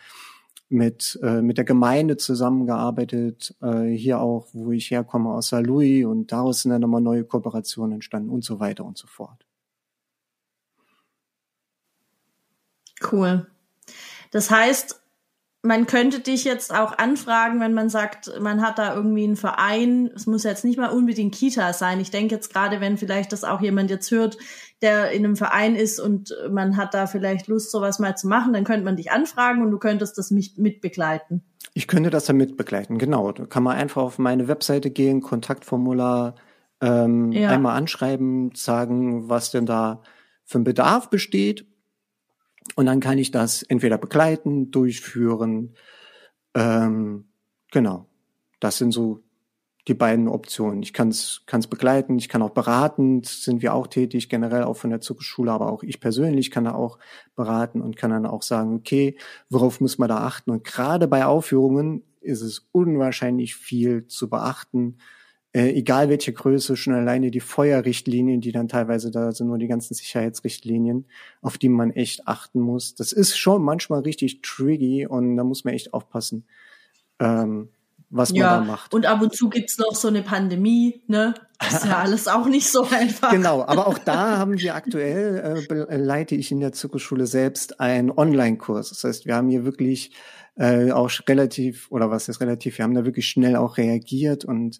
[0.73, 5.61] mit, äh, mit der Gemeinde zusammengearbeitet, äh, hier auch, wo ich herkomme, aus St.
[5.61, 9.45] Louis und daraus sind dann nochmal neue Kooperationen entstanden und so weiter und so fort.
[13.11, 13.47] Cool.
[14.31, 15.02] Das heißt,
[15.65, 20.11] man könnte dich jetzt auch anfragen, wenn man sagt, man hat da irgendwie einen Verein.
[20.13, 22.01] Es muss jetzt nicht mal unbedingt Kita sein.
[22.01, 24.37] Ich denke jetzt gerade, wenn vielleicht das auch jemand jetzt hört,
[24.81, 28.51] der in einem Verein ist und man hat da vielleicht Lust, sowas mal zu machen,
[28.51, 31.43] dann könnte man dich anfragen und du könntest das mit, mitbegleiten.
[31.73, 33.31] Ich könnte das dann mitbegleiten, genau.
[33.31, 36.35] Da kann man einfach auf meine Webseite gehen, Kontaktformular
[36.81, 37.49] ähm, ja.
[37.49, 40.01] einmal anschreiben, sagen, was denn da
[40.43, 41.65] für ein Bedarf besteht
[42.75, 45.75] und dann kann ich das entweder begleiten, durchführen.
[46.55, 47.25] Ähm,
[47.71, 48.07] genau.
[48.59, 49.23] Das sind so
[49.87, 50.81] die beiden Optionen.
[50.81, 54.89] Ich kann es begleiten, ich kann auch beratend, sind wir auch tätig, generell auch von
[54.89, 56.99] der Zuckerschule, aber auch ich persönlich kann da auch
[57.35, 59.17] beraten und kann dann auch sagen, okay,
[59.49, 60.51] worauf muss man da achten?
[60.51, 64.97] Und gerade bei Aufführungen ist es unwahrscheinlich viel zu beachten
[65.53, 69.67] äh, egal welche Größe, schon alleine die Feuerrichtlinien, die dann teilweise da sind, nur die
[69.67, 71.05] ganzen Sicherheitsrichtlinien,
[71.41, 72.95] auf die man echt achten muss.
[72.95, 76.45] Das ist schon manchmal richtig tricky und da muss man echt aufpassen,
[77.19, 77.69] ähm,
[78.09, 78.93] was ja, man da macht.
[78.95, 81.35] Und ab und zu gibt's noch so eine Pandemie, ne?
[81.59, 83.29] Das ist ja alles auch nicht so einfach.
[83.29, 88.09] Genau, aber auch da haben wir aktuell, äh, leite ich in der Zirkusschule selbst einen
[88.09, 88.89] Online-Kurs.
[88.89, 90.13] Das heißt, wir haben hier wirklich
[90.55, 94.79] äh, auch relativ, oder was ist relativ, wir haben da wirklich schnell auch reagiert und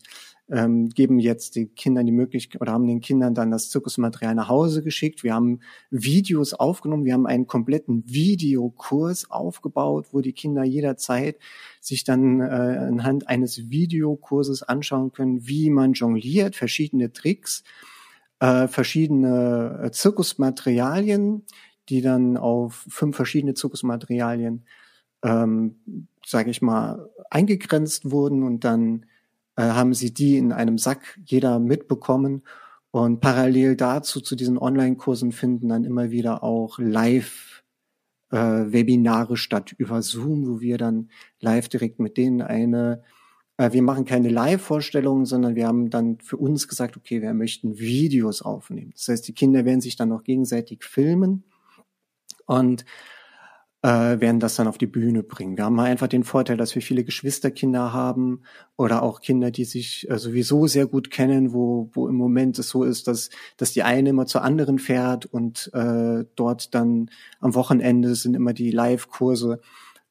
[0.54, 4.50] ähm, geben jetzt den Kindern die Möglichkeit oder haben den Kindern dann das Zirkusmaterial nach
[4.50, 5.24] Hause geschickt.
[5.24, 11.40] Wir haben Videos aufgenommen, wir haben einen kompletten Videokurs aufgebaut, wo die Kinder jederzeit
[11.82, 17.64] sich dann äh, anhand eines Videokurses anschauen können, wie man jongliert, verschiedene Tricks,
[18.40, 21.46] äh, verschiedene äh, Zirkusmaterialien,
[21.90, 24.66] die dann auf fünf verschiedene Zirkusmaterialien
[25.24, 29.06] ähm, sage ich mal, eingegrenzt wurden und dann
[29.56, 32.44] äh, haben sie die in einem Sack jeder mitbekommen.
[32.92, 40.02] Und parallel dazu, zu diesen Online-Kursen finden dann immer wieder auch Live-Webinare äh, statt über
[40.02, 43.04] Zoom, wo wir dann live direkt mit denen eine
[43.58, 47.78] äh, wir machen keine Live-Vorstellungen, sondern wir haben dann für uns gesagt, okay, wir möchten
[47.78, 48.92] Videos aufnehmen.
[48.96, 51.44] Das heißt, die Kinder werden sich dann noch gegenseitig filmen
[52.46, 52.86] und
[53.84, 55.58] äh, werden das dann auf die Bühne bringen.
[55.58, 58.44] Wir haben einfach den Vorteil, dass wir viele Geschwisterkinder haben
[58.78, 62.70] oder auch Kinder, die sich äh, sowieso sehr gut kennen, wo, wo im Moment es
[62.70, 67.10] so ist, dass, dass die eine immer zur anderen fährt und äh, dort dann
[67.42, 69.60] am Wochenende sind immer die Live-Kurse,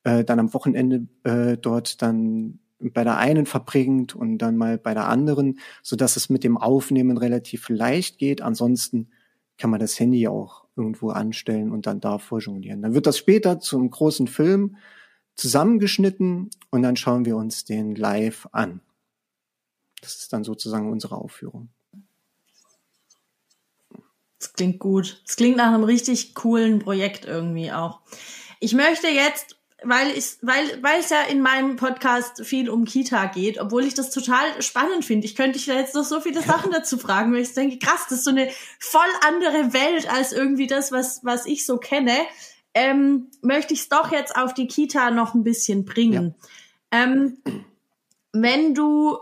[0.04, 4.92] äh, dann am Wochenende äh, dort dann bei der einen verbringt und dann mal bei
[4.92, 8.42] der anderen, so dass es mit dem Aufnehmen relativ leicht geht.
[8.42, 9.08] Ansonsten
[9.56, 12.82] kann man das Handy auch irgendwo anstellen und dann da vorjonglieren.
[12.82, 14.76] Dann wird das später zum großen Film
[15.34, 18.80] zusammengeschnitten und dann schauen wir uns den live an.
[20.00, 21.68] Das ist dann sozusagen unsere Aufführung.
[24.38, 25.22] Das klingt gut.
[25.24, 28.00] Das klingt nach einem richtig coolen Projekt irgendwie auch.
[28.58, 33.26] Ich möchte jetzt weil ich, weil, weil es ja in meinem Podcast viel um Kita
[33.26, 35.26] geht, obwohl ich das total spannend finde.
[35.26, 38.06] Ich könnte dich da jetzt noch so viele Sachen dazu fragen, weil ich denke, krass,
[38.08, 42.16] das ist so eine voll andere Welt als irgendwie das, was, was ich so kenne.
[42.74, 46.34] Ähm, möchte ich es doch jetzt auf die Kita noch ein bisschen bringen.
[46.92, 47.04] Ja.
[47.04, 47.38] Ähm,
[48.32, 49.18] wenn du,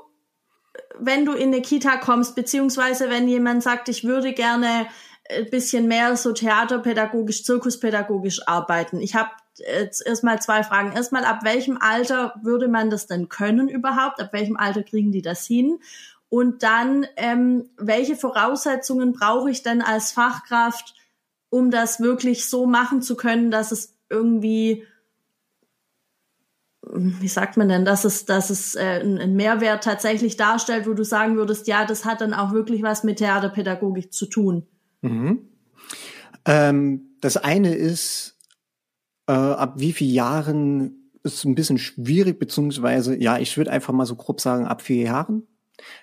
[0.99, 4.87] wenn du in eine Kita kommst, beziehungsweise wenn jemand sagt, ich würde gerne
[5.29, 9.01] ein bisschen mehr so theaterpädagogisch, zirkuspädagogisch arbeiten.
[9.01, 10.93] Ich habe jetzt erstmal zwei Fragen.
[10.93, 14.21] Erstmal, ab welchem Alter würde man das denn können überhaupt?
[14.21, 15.79] Ab welchem Alter kriegen die das hin?
[16.29, 20.95] Und dann, ähm, welche Voraussetzungen brauche ich denn als Fachkraft,
[21.51, 24.85] um das wirklich so machen zu können, dass es irgendwie,
[26.83, 31.05] wie sagt man denn, dass es, dass es äh, einen Mehrwert tatsächlich darstellt, wo du
[31.05, 34.67] sagen würdest, ja, das hat dann auch wirklich was mit Theaterpädagogik zu tun?
[35.03, 35.49] Mhm.
[36.45, 38.39] Ähm, das eine ist,
[39.31, 44.07] äh, ab wie vielen Jahren ist ein bisschen schwierig, beziehungsweise, ja, ich würde einfach mal
[44.07, 45.47] so grob sagen, ab vier Jahren.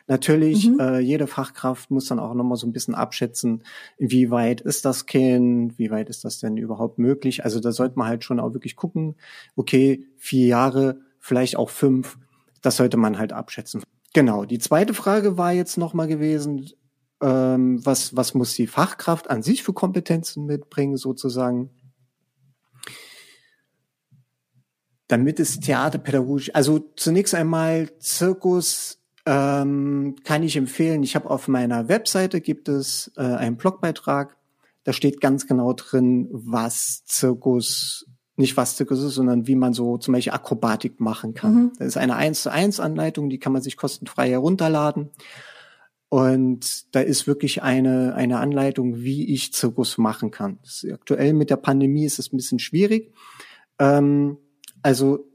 [0.08, 0.80] Natürlich, mhm.
[0.80, 3.63] äh, jede Fachkraft muss dann auch nochmal so ein bisschen abschätzen,
[3.98, 7.44] wie weit ist das Kind, wie weit ist das denn überhaupt möglich.
[7.44, 9.16] Also da sollte man halt schon auch wirklich gucken,
[9.58, 12.18] okay, vier Jahre, vielleicht auch fünf,
[12.62, 13.84] das sollte man halt abschätzen.
[14.13, 16.70] Genau, die zweite Frage war jetzt nochmal gewesen,
[17.22, 21.72] ähm, was, was muss die Fachkraft an sich für Kompetenzen mitbringen, sozusagen.
[25.08, 31.04] Damit es theaterpädagogisch, also zunächst einmal Zirkus ähm, kann ich empfehlen.
[31.04, 34.38] Ich habe auf meiner Webseite gibt es äh, einen Blogbeitrag.
[34.86, 38.06] Da steht ganz genau drin, was Zirkus,
[38.38, 41.54] nicht was Zirkus ist, sondern wie man so zum Beispiel Akrobatik machen kann.
[41.54, 41.72] Mhm.
[41.78, 45.10] Das ist eine 1 zu 1 Anleitung, die kann man sich kostenfrei herunterladen.
[46.10, 50.60] Und da ist wirklich eine, eine Anleitung, wie ich Zirkus machen kann.
[50.93, 53.12] aktuell mit der Pandemie ist es ein bisschen schwierig.
[53.78, 54.38] Ähm,
[54.88, 55.28] also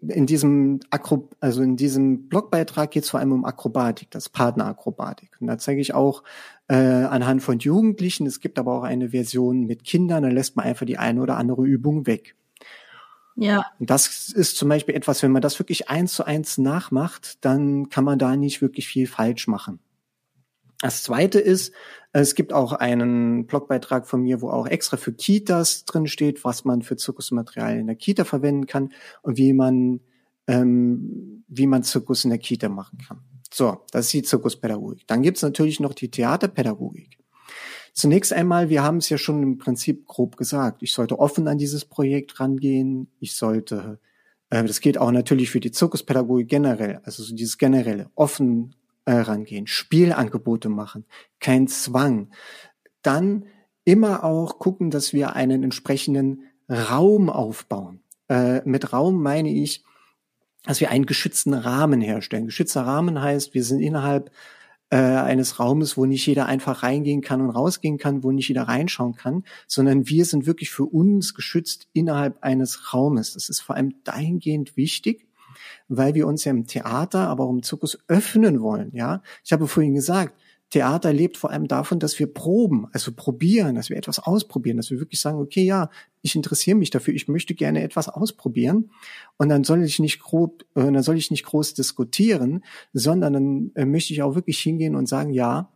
[0.00, 5.36] in diesem Akro also in diesem Blogbeitrag geht es vor allem um Akrobatik, das Partnerakrobatik.
[5.40, 6.22] Und da zeige ich auch
[6.68, 10.64] äh, anhand von Jugendlichen, es gibt aber auch eine Version mit Kindern, da lässt man
[10.64, 12.34] einfach die eine oder andere Übung weg.
[13.36, 13.66] Ja.
[13.78, 17.90] Und das ist zum Beispiel etwas, wenn man das wirklich eins zu eins nachmacht, dann
[17.90, 19.80] kann man da nicht wirklich viel falsch machen.
[20.84, 21.72] Das zweite ist,
[22.12, 26.66] es gibt auch einen Blogbeitrag von mir, wo auch extra für Kitas drin steht, was
[26.66, 28.92] man für Zirkusmaterial in der Kita verwenden kann
[29.22, 30.00] und wie man,
[30.46, 33.20] ähm, wie man Zirkus in der Kita machen kann.
[33.50, 35.06] So, das ist die Zirkuspädagogik.
[35.06, 37.16] Dann gibt's natürlich noch die Theaterpädagogik.
[37.94, 41.56] Zunächst einmal, wir haben es ja schon im Prinzip grob gesagt, ich sollte offen an
[41.56, 44.00] dieses Projekt rangehen, ich sollte,
[44.50, 48.74] äh, das geht auch natürlich für die Zirkuspädagogik generell, also so dieses generelle, offen
[49.12, 51.04] rangehen, Spielangebote machen,
[51.40, 52.30] kein Zwang.
[53.02, 53.46] Dann
[53.84, 58.00] immer auch gucken, dass wir einen entsprechenden Raum aufbauen.
[58.28, 59.84] Äh, mit Raum meine ich,
[60.64, 62.46] dass wir einen geschützten Rahmen herstellen.
[62.46, 64.30] Geschützter Rahmen heißt, wir sind innerhalb
[64.90, 68.62] äh, eines Raumes, wo nicht jeder einfach reingehen kann und rausgehen kann, wo nicht jeder
[68.62, 73.34] reinschauen kann, sondern wir sind wirklich für uns geschützt innerhalb eines Raumes.
[73.34, 75.26] Das ist vor allem dahingehend wichtig,
[75.88, 78.90] weil wir uns ja im Theater, aber auch im Zirkus öffnen wollen.
[78.92, 80.34] Ja, ich habe vorhin gesagt,
[80.74, 84.90] Theater lebt vor allem davon, dass wir proben, also probieren, dass wir etwas ausprobieren, dass
[84.90, 85.88] wir wirklich sagen, okay, ja,
[86.20, 88.90] ich interessiere mich dafür, ich möchte gerne etwas ausprobieren
[89.36, 93.70] und dann soll ich nicht grob, äh, dann soll ich nicht groß diskutieren, sondern dann
[93.76, 95.70] äh, möchte ich auch wirklich hingehen und sagen, ja,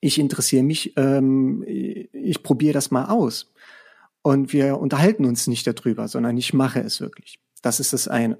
[0.00, 3.52] ich interessiere mich, ähm, ich probiere das mal aus.
[4.22, 7.38] und wir unterhalten uns nicht darüber, sondern ich mache es wirklich.
[7.66, 8.38] Das ist das eine.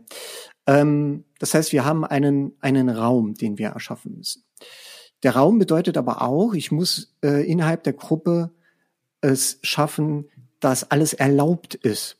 [0.68, 4.44] Ähm, das heißt, wir haben einen, einen Raum, den wir erschaffen müssen.
[5.24, 8.52] Der Raum bedeutet aber auch, ich muss äh, innerhalb der Gruppe
[9.20, 10.28] es schaffen,
[10.60, 12.18] dass alles erlaubt ist.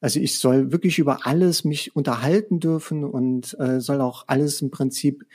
[0.00, 4.70] Also ich soll wirklich über alles mich unterhalten dürfen und äh, soll auch alles im
[4.70, 5.26] Prinzip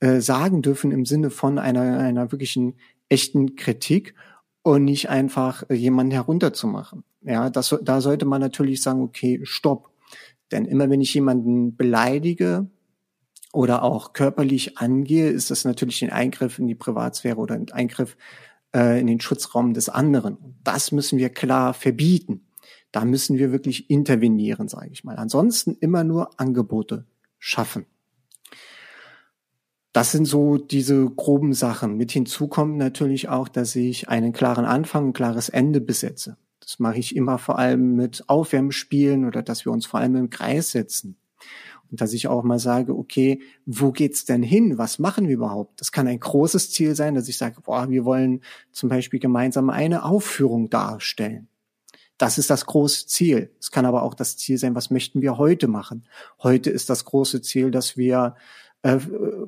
[0.00, 2.74] äh, sagen dürfen im Sinne von einer, einer wirklichen
[3.08, 4.14] echten Kritik
[4.60, 7.04] und nicht einfach äh, jemanden herunterzumachen.
[7.22, 9.90] Ja, das, da sollte man natürlich sagen, okay, stopp.
[10.52, 12.70] Denn immer wenn ich jemanden beleidige
[13.52, 18.16] oder auch körperlich angehe, ist das natürlich ein Eingriff in die Privatsphäre oder ein Eingriff
[18.74, 20.56] äh, in den Schutzraum des anderen.
[20.64, 22.46] Das müssen wir klar verbieten.
[22.92, 25.16] Da müssen wir wirklich intervenieren, sage ich mal.
[25.16, 27.06] Ansonsten immer nur Angebote
[27.38, 27.86] schaffen.
[29.92, 31.96] Das sind so diese groben Sachen.
[31.96, 36.36] Mit hinzu kommt natürlich auch, dass ich einen klaren Anfang, ein klares Ende besetze.
[36.60, 40.30] Das mache ich immer vor allem mit Aufwärmspielen oder dass wir uns vor allem im
[40.30, 41.16] Kreis setzen.
[41.90, 44.76] Und dass ich auch mal sage, okay, wo geht's denn hin?
[44.76, 45.80] Was machen wir überhaupt?
[45.80, 48.42] Das kann ein großes Ziel sein, dass ich sage, boah, wir wollen
[48.72, 51.48] zum Beispiel gemeinsam eine Aufführung darstellen.
[52.18, 53.52] Das ist das große Ziel.
[53.60, 56.04] Es kann aber auch das Ziel sein, was möchten wir heute machen?
[56.42, 58.34] Heute ist das große Ziel, dass wir
[58.82, 58.98] äh,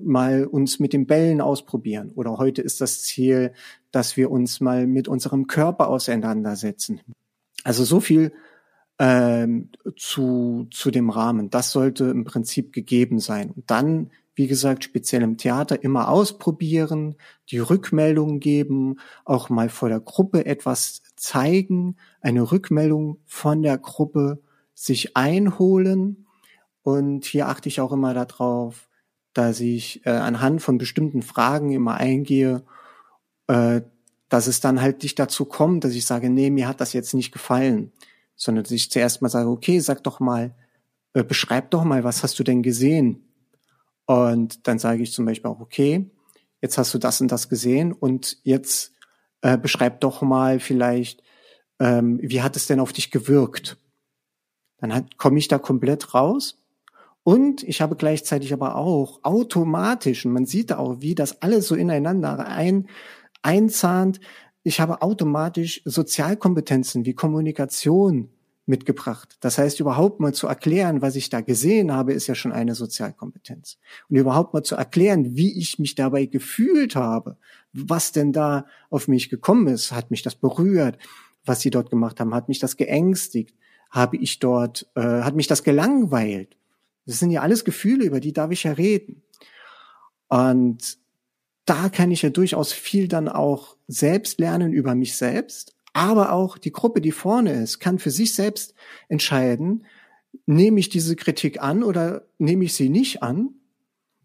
[0.03, 2.11] mal uns mit den Bällen ausprobieren.
[2.15, 3.53] Oder heute ist das Ziel,
[3.93, 7.01] dass wir uns mal mit unserem Körper auseinandersetzen.
[7.65, 8.33] Also so viel
[8.99, 11.49] ähm, zu, zu dem Rahmen.
[11.49, 13.51] Das sollte im Prinzip gegeben sein.
[13.51, 17.17] Und dann, wie gesagt, speziell im Theater immer ausprobieren,
[17.51, 24.43] die Rückmeldungen geben, auch mal vor der Gruppe etwas zeigen, eine Rückmeldung von der Gruppe
[24.75, 26.27] sich einholen.
[26.83, 28.90] Und hier achte ich auch immer darauf,
[29.33, 32.65] dass ich äh, anhand von bestimmten Fragen immer eingehe,
[33.47, 33.83] äh,
[34.29, 37.15] dass es dann halt nicht dazu kommt, dass ich sage, nee, mir hat das jetzt
[37.15, 37.93] nicht gefallen,
[38.37, 40.55] sondern dass ich zuerst mal sage, okay, sag doch mal,
[41.15, 43.29] äh, beschreib doch mal, was hast du denn gesehen?
[44.07, 46.11] Und dann sage ich zum Beispiel auch, okay,
[46.61, 48.93] jetzt hast du das und das gesehen und jetzt
[49.43, 51.23] äh, beschreib doch mal vielleicht,
[51.79, 53.79] ähm, wie hat es denn auf dich gewirkt?
[54.79, 56.60] Dann komme ich da komplett raus
[57.23, 61.75] und ich habe gleichzeitig aber auch automatisch, und man sieht auch, wie das alles so
[61.75, 62.89] ineinander ein,
[63.43, 64.21] einzahnt,
[64.63, 68.31] ich habe automatisch Sozialkompetenzen wie Kommunikation
[68.67, 69.37] mitgebracht.
[69.41, 72.75] Das heißt, überhaupt mal zu erklären, was ich da gesehen habe, ist ja schon eine
[72.75, 73.79] Sozialkompetenz.
[74.09, 77.37] Und überhaupt mal zu erklären, wie ich mich dabei gefühlt habe,
[77.73, 80.99] was denn da auf mich gekommen ist, hat mich das berührt,
[81.45, 83.57] was sie dort gemacht haben, hat mich das geängstigt,
[83.91, 86.57] habe ich dort, äh, hat mich das gelangweilt.
[87.07, 89.23] Das sind ja alles Gefühle, über die darf ich ja reden.
[90.29, 90.99] Und
[91.65, 96.59] da kann ich ja durchaus viel dann auch selbst lernen über mich selbst, aber auch
[96.59, 98.75] die Gruppe, die vorne ist, kann für sich selbst
[99.09, 99.85] entscheiden,
[100.47, 103.55] nehme ich diese Kritik an oder nehme ich sie nicht an?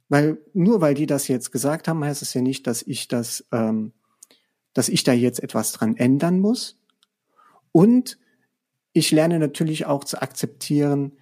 [0.07, 3.45] Weil nur weil die das jetzt gesagt haben, heißt es ja nicht, dass ich das,
[3.51, 3.93] ähm,
[4.73, 6.79] dass ich da jetzt etwas dran ändern muss.
[7.71, 8.19] Und
[8.93, 11.13] ich lerne natürlich auch zu akzeptieren,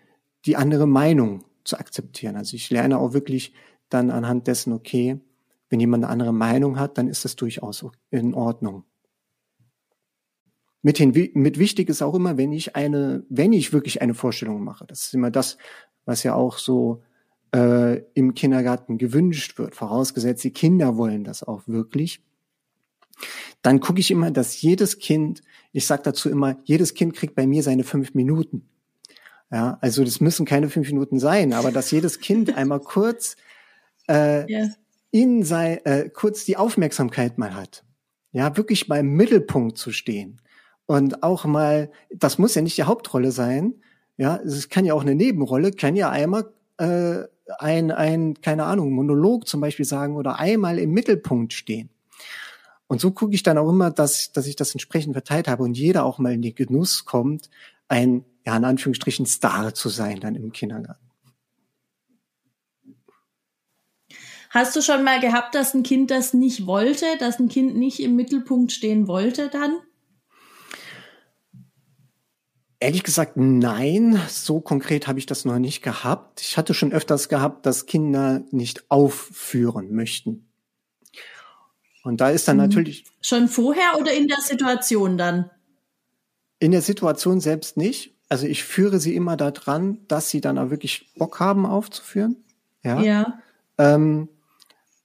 [0.46, 2.36] die andere Meinung zu akzeptieren.
[2.36, 3.54] Also ich lerne auch wirklich
[3.90, 5.20] dann anhand dessen, okay,
[5.70, 8.84] wenn jemand eine andere Meinung hat, dann ist das durchaus in Ordnung.
[10.82, 14.64] Mit, den, mit wichtig ist auch immer, wenn ich eine, wenn ich wirklich eine Vorstellung
[14.64, 15.58] mache, das ist immer das,
[16.06, 17.02] was ja auch so
[17.56, 22.22] äh, im Kindergarten gewünscht wird, vorausgesetzt, die Kinder wollen das auch wirklich,
[23.62, 27.48] dann gucke ich immer, dass jedes Kind, ich sage dazu immer, jedes Kind kriegt bei
[27.48, 28.68] mir seine fünf Minuten.
[29.54, 33.38] Ja, also das müssen keine fünf Minuten sein, aber dass jedes Kind einmal kurz
[34.10, 34.70] äh, yeah.
[35.12, 37.84] in sei, äh, kurz die Aufmerksamkeit mal hat.
[38.32, 40.42] Ja, wirklich mal im Mittelpunkt zu stehen.
[40.88, 43.76] Und auch mal, das muss ja nicht die Hauptrolle sein.
[44.18, 47.20] Ja, es kann ja auch eine Nebenrolle, kann ja einmal äh,
[47.60, 51.92] ein, ein, keine Ahnung, Monolog zum Beispiel sagen oder einmal im Mittelpunkt stehen.
[52.88, 55.78] Und so gucke ich dann auch immer, dass, dass ich das entsprechend verteilt habe und
[55.78, 57.52] jeder auch mal in den Genuss kommt,
[57.88, 61.00] ein ja, in Anführungsstrichen Star zu sein dann im Kindergarten.
[64.50, 68.00] Hast du schon mal gehabt, dass ein Kind das nicht wollte, dass ein Kind nicht
[68.00, 69.80] im Mittelpunkt stehen wollte dann?
[72.80, 74.22] Ehrlich gesagt, nein.
[74.30, 76.41] So konkret habe ich das noch nicht gehabt.
[76.41, 80.52] Ich hatte schon öfters gehabt, dass Kinder nicht aufführen möchten.
[82.04, 82.64] Und da ist dann mhm.
[82.64, 83.06] natürlich.
[83.22, 85.50] Schon vorher oder in der Situation dann?
[86.60, 90.69] In der Situation selbst nicht also ich führe sie immer daran, dass sie dann auch
[90.69, 92.38] wirklich Bock haben aufzuführen.
[92.84, 93.01] Ja.
[93.01, 93.39] ja.
[93.78, 94.30] Ähm,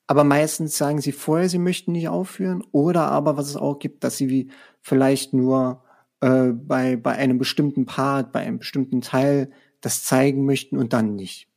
[0.07, 2.65] aber meistens sagen sie vorher, sie möchten nicht aufführen.
[2.73, 4.51] Oder aber, was es auch gibt, dass sie wie
[4.81, 5.85] vielleicht nur
[6.21, 9.51] äh, bei, bei einem bestimmten Part, bei einem bestimmten Teil
[9.81, 11.49] das zeigen möchten und dann nicht.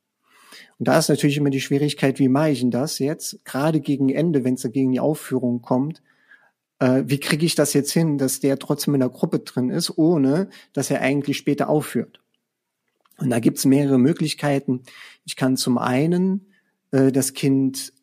[0.78, 4.10] Und da ist natürlich immer die Schwierigkeit, wie mache ich denn das jetzt, gerade gegen
[4.10, 6.02] Ende, wenn es gegen die Aufführung kommt,
[6.82, 9.98] äh, wie kriege ich das jetzt hin, dass der trotzdem in der Gruppe drin ist,
[9.98, 12.20] ohne dass er eigentlich später aufführt.
[13.20, 14.82] Und da gibt's mehrere Möglichkeiten.
[15.24, 16.48] Ich kann zum einen
[16.90, 17.94] äh, das Kind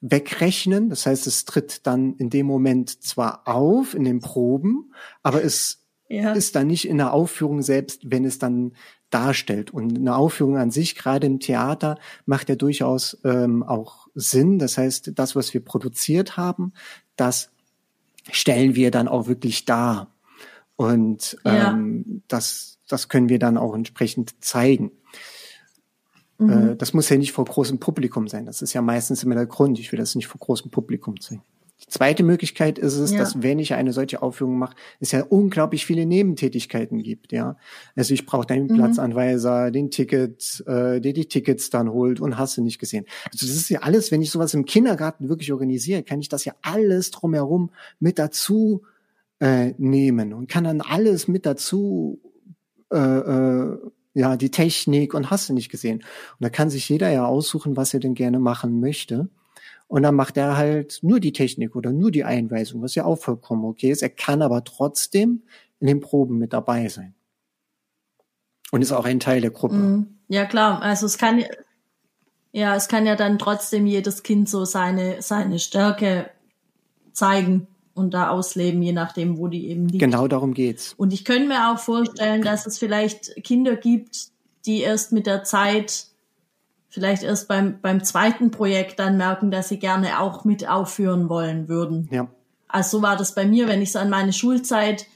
[0.00, 5.42] wegrechnen, das heißt, es tritt dann in dem Moment zwar auf in den Proben, aber
[5.42, 6.34] es ja.
[6.34, 8.74] ist dann nicht in der Aufführung selbst, wenn es dann
[9.10, 9.72] darstellt.
[9.72, 14.58] Und eine Aufführung an sich, gerade im Theater, macht ja durchaus ähm, auch Sinn.
[14.58, 16.74] Das heißt, das, was wir produziert haben,
[17.16, 17.50] das
[18.30, 20.14] stellen wir dann auch wirklich dar.
[20.76, 21.70] Und ja.
[21.70, 24.92] ähm, das, das können wir dann auch entsprechend zeigen.
[26.38, 26.50] Mhm.
[26.50, 28.46] Äh, das muss ja nicht vor großem Publikum sein.
[28.46, 29.78] Das ist ja meistens immer der Grund.
[29.78, 31.42] Ich will das nicht vor großem Publikum zeigen.
[31.80, 33.18] Die zweite Möglichkeit ist es, ja.
[33.18, 37.56] dass wenn ich eine solche Aufführung mache, es ja unglaublich viele Nebentätigkeiten gibt, ja.
[37.94, 38.74] Also ich brauche den mhm.
[38.74, 43.06] Platzanweiser, den Ticket, äh, der die Tickets dann holt und hast du nicht gesehen.
[43.32, 46.44] Also das ist ja alles, wenn ich sowas im Kindergarten wirklich organisiere, kann ich das
[46.44, 47.70] ja alles drumherum
[48.00, 48.82] mit dazu
[49.40, 52.20] äh, nehmen und kann dann alles mit dazu
[52.92, 53.78] äh, äh,
[54.14, 55.98] ja, die Technik und hast du nicht gesehen.
[55.98, 59.28] Und da kann sich jeder ja aussuchen, was er denn gerne machen möchte.
[59.88, 63.16] Und dann macht er halt nur die Technik oder nur die Einweisung, was ja auch
[63.16, 64.02] vollkommen okay ist.
[64.02, 65.42] Er kann aber trotzdem
[65.80, 67.14] in den Proben mit dabei sein.
[68.70, 69.76] Und ist auch ein Teil der Gruppe.
[69.76, 70.18] Mhm.
[70.28, 70.82] Ja, klar.
[70.82, 71.42] Also es kann,
[72.52, 76.28] ja, es kann ja dann trotzdem jedes Kind so seine, seine Stärke
[77.12, 80.00] zeigen und da ausleben, je nachdem, wo die eben liegt.
[80.00, 80.92] Genau darum geht's.
[80.98, 84.28] Und ich könnte mir auch vorstellen, dass es vielleicht Kinder gibt,
[84.66, 86.08] die erst mit der Zeit
[86.88, 91.68] vielleicht erst beim, beim zweiten Projekt dann merken, dass sie gerne auch mit aufführen wollen
[91.68, 92.08] würden.
[92.10, 92.28] Ja.
[92.68, 95.06] Also so war das bei mir, wenn ich so an meine Schulzeit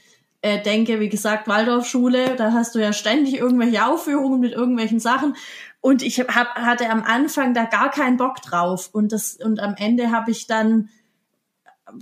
[0.41, 5.35] äh, denke, wie gesagt, Waldorfschule, da hast du ja ständig irgendwelche Aufführungen mit irgendwelchen Sachen.
[5.81, 8.89] Und ich hab, hatte am Anfang da gar keinen Bock drauf.
[8.91, 10.89] Und das, und am Ende habe ich dann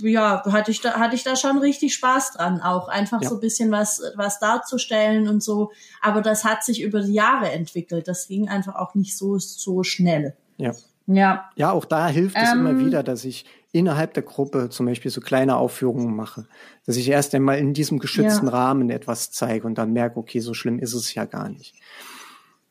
[0.00, 3.28] ja, hatte ich da, hatte ich da schon richtig Spaß dran, auch einfach ja.
[3.28, 5.72] so ein bisschen was, was darzustellen und so.
[6.00, 8.08] Aber das hat sich über die Jahre entwickelt.
[8.08, 10.34] Das ging einfach auch nicht so, so schnell.
[10.56, 10.74] Ja.
[11.06, 11.50] Ja.
[11.56, 12.86] Ja, auch da hilft es immer ähm.
[12.86, 16.46] wieder, dass ich innerhalb der Gruppe zum Beispiel so kleine Aufführungen mache.
[16.86, 18.52] Dass ich erst einmal in diesem geschützten ja.
[18.52, 21.74] Rahmen etwas zeige und dann merke, okay, so schlimm ist es ja gar nicht.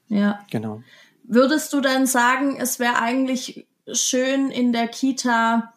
[0.08, 0.40] Ja.
[0.52, 0.82] Genau.
[1.24, 5.74] Würdest du dann sagen, es wäre eigentlich schön in der Kita,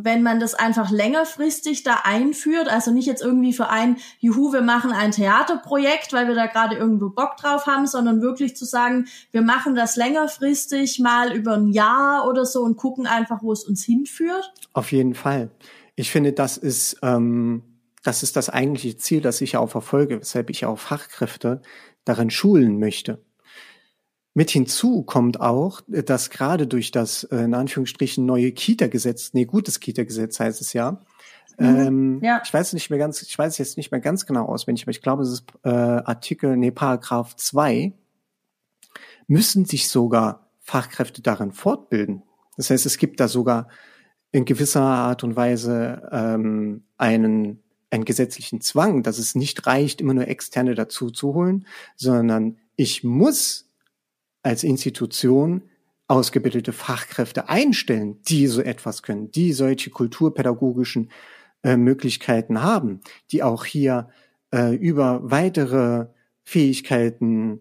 [0.00, 4.62] wenn man das einfach längerfristig da einführt, also nicht jetzt irgendwie für ein, juhu, wir
[4.62, 9.06] machen ein Theaterprojekt, weil wir da gerade irgendwo Bock drauf haben, sondern wirklich zu sagen,
[9.32, 13.64] wir machen das längerfristig mal über ein Jahr oder so und gucken einfach, wo es
[13.64, 14.52] uns hinführt?
[14.72, 15.50] Auf jeden Fall.
[15.96, 17.64] Ich finde, das ist, ähm,
[18.04, 21.60] das ist das eigentliche Ziel, das ich auch verfolge, weshalb ich auch Fachkräfte
[22.04, 23.20] darin schulen möchte.
[24.38, 29.80] Mit hinzu kommt auch, dass gerade durch das äh, in Anführungsstrichen neue Kita-Gesetz, nee, gutes
[29.80, 30.92] Kita-Gesetz heißt es ja,
[31.58, 32.40] mhm, ähm, ja.
[32.44, 35.02] Ich weiß nicht mehr ganz, ich weiß jetzt nicht mehr ganz genau auswendig, aber ich
[35.02, 37.92] glaube, es ist äh, Artikel, nee, Paragraph 2,
[39.26, 42.22] müssen sich sogar Fachkräfte darin fortbilden.
[42.56, 43.66] Das heißt, es gibt da sogar
[44.30, 50.14] in gewisser Art und Weise ähm, einen, einen gesetzlichen Zwang, dass es nicht reicht, immer
[50.14, 51.66] nur Externe dazu zu holen,
[51.96, 53.67] sondern ich muss
[54.48, 55.62] als Institution
[56.06, 61.10] ausgebildete Fachkräfte einstellen, die so etwas können, die solche kulturpädagogischen
[61.62, 64.08] äh, Möglichkeiten haben, die auch hier
[64.54, 66.06] äh, über weitere
[66.44, 67.60] Fähigkeiten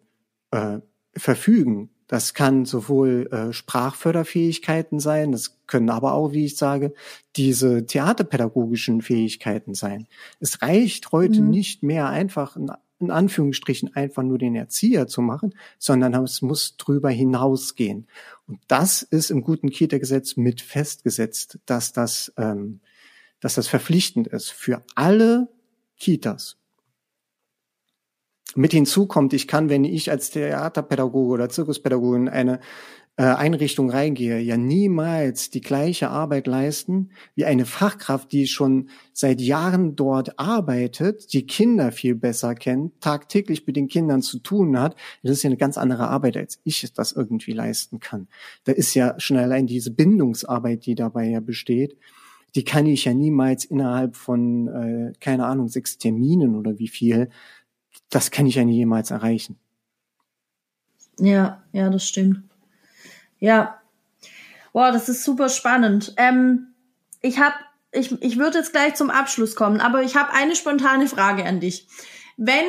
[0.52, 0.80] äh,
[1.14, 1.90] verfügen.
[2.08, 6.94] Das kann sowohl äh, Sprachförderfähigkeiten sein, das können aber auch, wie ich sage,
[7.36, 10.08] diese theaterpädagogischen Fähigkeiten sein.
[10.40, 11.50] Es reicht heute mhm.
[11.50, 16.78] nicht mehr einfach ein in Anführungsstrichen einfach nur den Erzieher zu machen, sondern es muss
[16.78, 18.08] drüber hinausgehen.
[18.48, 22.80] Und das ist im guten Kita-Gesetz mit festgesetzt, dass das, ähm,
[23.40, 25.48] dass das verpflichtend ist für alle
[26.00, 26.58] Kitas.
[28.56, 32.60] Mit hinzu kommt, ich kann, wenn ich als Theaterpädagoge oder Zirkuspädagogin eine
[33.24, 39.96] Einrichtung reingehe, ja niemals die gleiche Arbeit leisten wie eine Fachkraft, die schon seit Jahren
[39.96, 44.96] dort arbeitet, die Kinder viel besser kennt, tagtäglich mit den Kindern zu tun hat.
[45.24, 48.28] Das ist ja eine ganz andere Arbeit, als ich das irgendwie leisten kann.
[48.66, 51.98] Da ist ja schon allein diese Bindungsarbeit, die dabei ja besteht,
[52.54, 57.30] die kann ich ja niemals innerhalb von, äh, keine Ahnung, sechs Terminen oder wie viel,
[58.10, 59.58] das kann ich ja nie jemals erreichen.
[61.20, 62.44] Ja, ja, das stimmt.
[63.40, 63.80] Ja.
[64.74, 66.14] Wow, das ist super spannend.
[66.18, 66.74] Ähm,
[67.22, 67.56] ich habe
[67.92, 71.60] ich, ich würde jetzt gleich zum Abschluss kommen, aber ich habe eine spontane Frage an
[71.60, 71.88] dich.
[72.36, 72.66] Wenn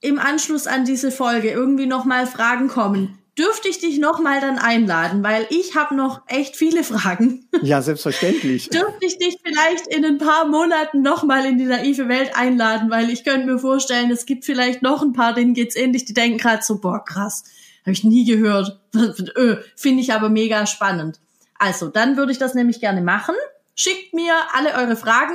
[0.00, 5.24] im Anschluss an diese Folge irgendwie nochmal Fragen kommen, dürfte ich dich nochmal dann einladen,
[5.24, 7.48] weil ich habe noch echt viele Fragen.
[7.62, 8.68] Ja, selbstverständlich.
[8.68, 13.10] dürfte ich dich vielleicht in ein paar Monaten nochmal in die naive Welt einladen, weil
[13.10, 16.38] ich könnte mir vorstellen, es gibt vielleicht noch ein paar, denen geht's ähnlich, die denken
[16.38, 17.44] gerade so, boah, krass,
[17.84, 18.80] habe ich nie gehört.
[18.94, 21.20] Äh, finde ich aber mega spannend.
[21.58, 23.34] Also, dann würde ich das nämlich gerne machen.
[23.74, 25.34] Schickt mir alle eure Fragen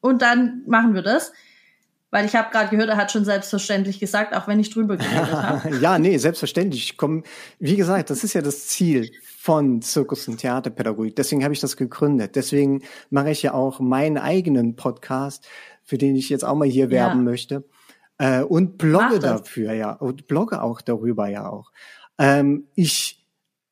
[0.00, 1.32] und dann machen wir das.
[2.10, 5.30] Weil ich habe gerade gehört, er hat schon selbstverständlich gesagt, auch wenn ich drüber geredet
[5.30, 5.76] habe.
[5.80, 6.84] ja, nee, selbstverständlich.
[6.84, 7.22] Ich komm,
[7.58, 11.16] wie gesagt, das ist ja das Ziel von Zirkus und Theaterpädagogik.
[11.16, 12.34] Deswegen habe ich das gegründet.
[12.34, 15.46] Deswegen mache ich ja auch meinen eigenen Podcast,
[15.84, 17.24] für den ich jetzt auch mal hier werben ja.
[17.24, 17.64] möchte.
[18.18, 19.92] Äh, und blogge dafür, ja.
[19.92, 21.72] Und blogge auch darüber ja auch.
[22.18, 23.24] Ähm, ich,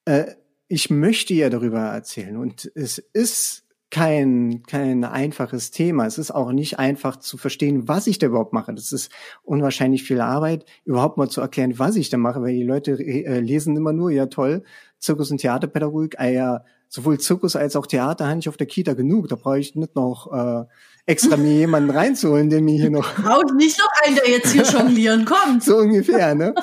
[0.05, 0.35] äh,
[0.69, 2.37] ich möchte ja darüber erzählen.
[2.37, 6.07] Und es ist kein, kein einfaches Thema.
[6.07, 8.75] Es ist auch nicht einfach zu verstehen, was ich da überhaupt mache.
[8.75, 9.11] Das ist
[9.43, 13.41] unwahrscheinlich viel Arbeit, überhaupt mal zu erklären, was ich da mache, weil die Leute äh,
[13.41, 14.65] lesen immer nur, ja toll,
[14.99, 18.95] Zirkus- und Theaterpädagogik, ah ja, sowohl Zirkus als auch Theater habe ich auf der Kita
[18.95, 19.29] genug.
[19.29, 20.65] Da brauche ich nicht noch äh,
[21.07, 23.15] extra mir jemanden reinzuholen, der mir hier noch.
[23.23, 25.63] Braucht nicht noch einen, der jetzt hier jonglieren kommt.
[25.63, 26.55] so ungefähr, ne?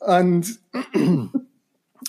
[0.00, 0.58] Und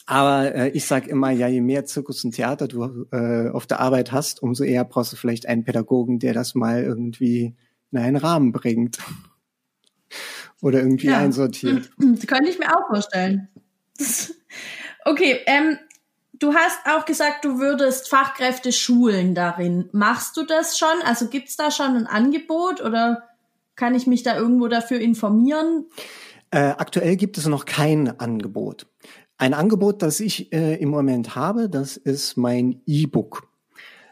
[0.05, 3.79] aber äh, ich sage immer, ja, je mehr Zirkus und Theater du äh, auf der
[3.79, 7.55] Arbeit hast, umso eher brauchst du vielleicht einen Pädagogen, der das mal irgendwie
[7.91, 8.99] in einen Rahmen bringt.
[10.61, 11.17] Oder irgendwie ja.
[11.17, 11.89] einsortiert.
[11.97, 13.49] Das könnte ich mir auch vorstellen.
[15.05, 15.77] okay, ähm,
[16.39, 19.89] du hast auch gesagt, du würdest Fachkräfte schulen darin.
[19.91, 21.01] Machst du das schon?
[21.03, 23.23] Also gibt's da schon ein Angebot oder
[23.75, 25.85] kann ich mich da irgendwo dafür informieren?
[26.51, 28.87] Äh, aktuell gibt es noch kein Angebot.
[29.37, 33.47] Ein Angebot, das ich äh, im Moment habe, das ist mein E-Book.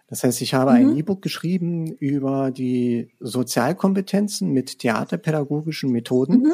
[0.08, 0.78] Das heißt, ich habe mhm.
[0.78, 6.42] ein E-Book geschrieben über die Sozialkompetenzen mit theaterpädagogischen Methoden.
[6.42, 6.54] Mhm.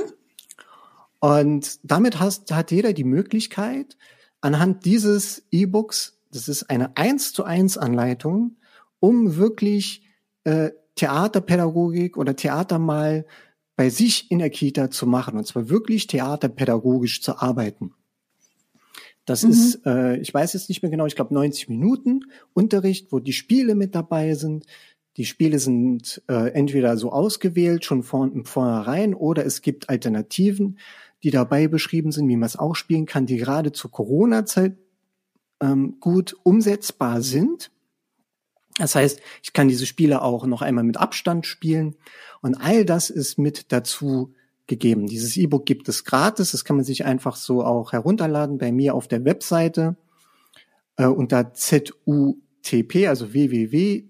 [1.19, 3.97] Und damit hast, hat jeder die Möglichkeit,
[4.41, 8.57] anhand dieses E-Books, das ist eine eins zu eins Anleitung,
[8.99, 10.03] um wirklich
[10.43, 13.25] äh, Theaterpädagogik oder Theater mal
[13.75, 15.37] bei sich in der Kita zu machen.
[15.37, 17.93] Und zwar wirklich theaterpädagogisch zu arbeiten.
[19.25, 19.51] Das mhm.
[19.51, 23.33] ist, äh, ich weiß jetzt nicht mehr genau, ich glaube 90 Minuten Unterricht, wo die
[23.33, 24.65] Spiele mit dabei sind.
[25.17, 30.79] Die Spiele sind äh, entweder so ausgewählt, schon von vornherein, oder es gibt Alternativen,
[31.23, 34.77] die dabei beschrieben sind, wie man es auch spielen kann, die gerade zur Corona-Zeit
[35.61, 37.71] ähm, gut umsetzbar sind.
[38.77, 41.95] Das heißt, ich kann diese Spiele auch noch einmal mit Abstand spielen.
[42.41, 44.33] Und all das ist mit dazu
[44.67, 45.07] gegeben.
[45.07, 48.95] Dieses E-Book gibt es gratis, das kann man sich einfach so auch herunterladen bei mir
[48.95, 49.97] auf der Webseite
[50.95, 54.05] äh, unter ZUTP, also www.zutp.de,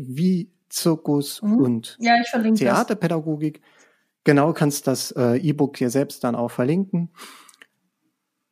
[0.00, 1.56] wie Zirkus mhm.
[1.56, 2.14] und ja,
[2.54, 3.62] Theaterpädagogik.
[4.24, 7.10] Genau, kannst das äh, E-Book hier selbst dann auch verlinken.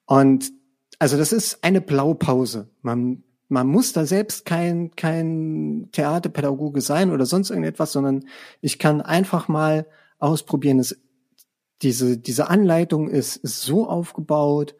[0.06, 0.52] Und
[0.98, 2.70] also das ist eine Blaupause.
[2.82, 8.24] Man man muss da selbst kein, kein Theaterpädagoge sein oder sonst irgendetwas, sondern
[8.60, 9.86] ich kann einfach mal
[10.18, 10.78] ausprobieren.
[10.78, 10.98] Es,
[11.80, 14.74] diese, diese Anleitung ist, ist so aufgebaut,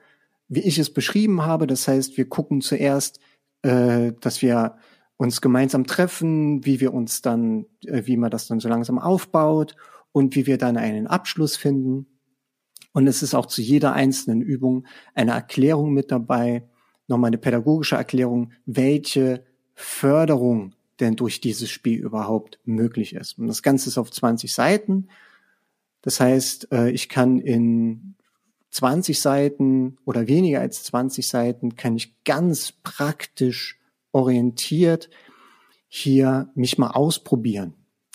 [0.49, 1.67] wie ich es beschrieben habe.
[1.67, 3.21] Das heißt, wir gucken zuerst,
[3.63, 4.77] äh, dass wir
[5.17, 9.77] uns gemeinsam treffen, wie wir uns dann, äh, wie man das dann so langsam aufbaut
[10.19, 12.07] und wie wir dann einen Abschluss finden.
[12.93, 16.69] Und es ist auch zu jeder einzelnen Übung eine Erklärung mit dabei,
[17.07, 19.45] nochmal eine pädagogische Erklärung, welche
[19.75, 23.39] Förderung denn durch dieses Spiel überhaupt möglich ist.
[23.39, 25.09] Und das Ganze ist auf 20 Seiten.
[26.03, 28.17] Das heißt, äh, ich kann in
[28.71, 33.79] 20 Seiten oder weniger als 20 Seiten kann ich ganz praktisch
[34.11, 35.11] orientiert
[35.87, 37.75] hier mich mal ausprobieren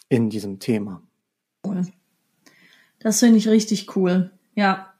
[0.09, 1.01] in diesem Thema.
[2.99, 4.31] Das finde ich richtig cool.
[4.55, 4.93] Ja.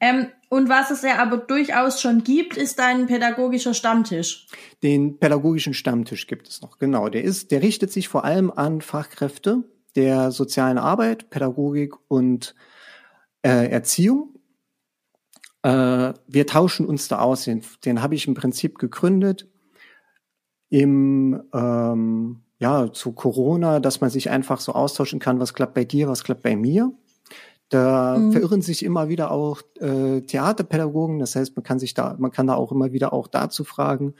[0.00, 4.46] Ähm, und was es ja aber durchaus schon gibt, ist ein pädagogischer Stammtisch.
[4.82, 7.08] Den pädagogischen Stammtisch gibt es noch, genau.
[7.08, 9.64] Der ist, der richtet sich vor allem an Fachkräfte
[9.96, 12.54] der sozialen Arbeit, Pädagogik und
[13.42, 14.34] äh, Erziehung.
[15.62, 17.44] Äh, wir tauschen uns da aus.
[17.44, 19.48] Den, den habe ich im Prinzip gegründet
[20.68, 25.84] im ähm, ja zu Corona, dass man sich einfach so austauschen kann, was klappt bei
[25.84, 26.92] dir, was klappt bei mir.
[27.68, 28.32] Da mhm.
[28.32, 32.46] verirren sich immer wieder auch äh, Theaterpädagogen, das heißt, man kann sich da, man kann
[32.46, 34.14] da auch immer wieder auch dazu fragen.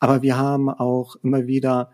[0.00, 1.92] Aber wir haben auch immer wieder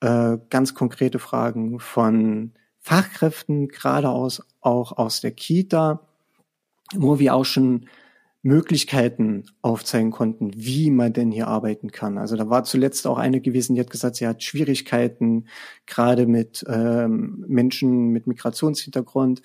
[0.00, 6.00] äh, ganz konkrete Fragen von Fachkräften, gerade aus, auch aus der Kita,
[6.94, 7.86] wo wir auch schon
[8.42, 12.18] Möglichkeiten aufzeigen konnten, wie man denn hier arbeiten kann.
[12.18, 15.46] Also da war zuletzt auch eine gewesen, die hat gesagt, sie hat Schwierigkeiten
[15.86, 19.42] gerade mit ähm, Menschen mit Migrationshintergrund,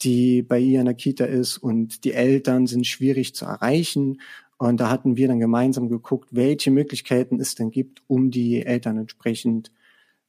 [0.00, 4.20] die bei ihr in der Kita ist und die Eltern sind schwierig zu erreichen.
[4.56, 8.96] Und da hatten wir dann gemeinsam geguckt, welche Möglichkeiten es denn gibt, um die Eltern
[8.96, 9.70] entsprechend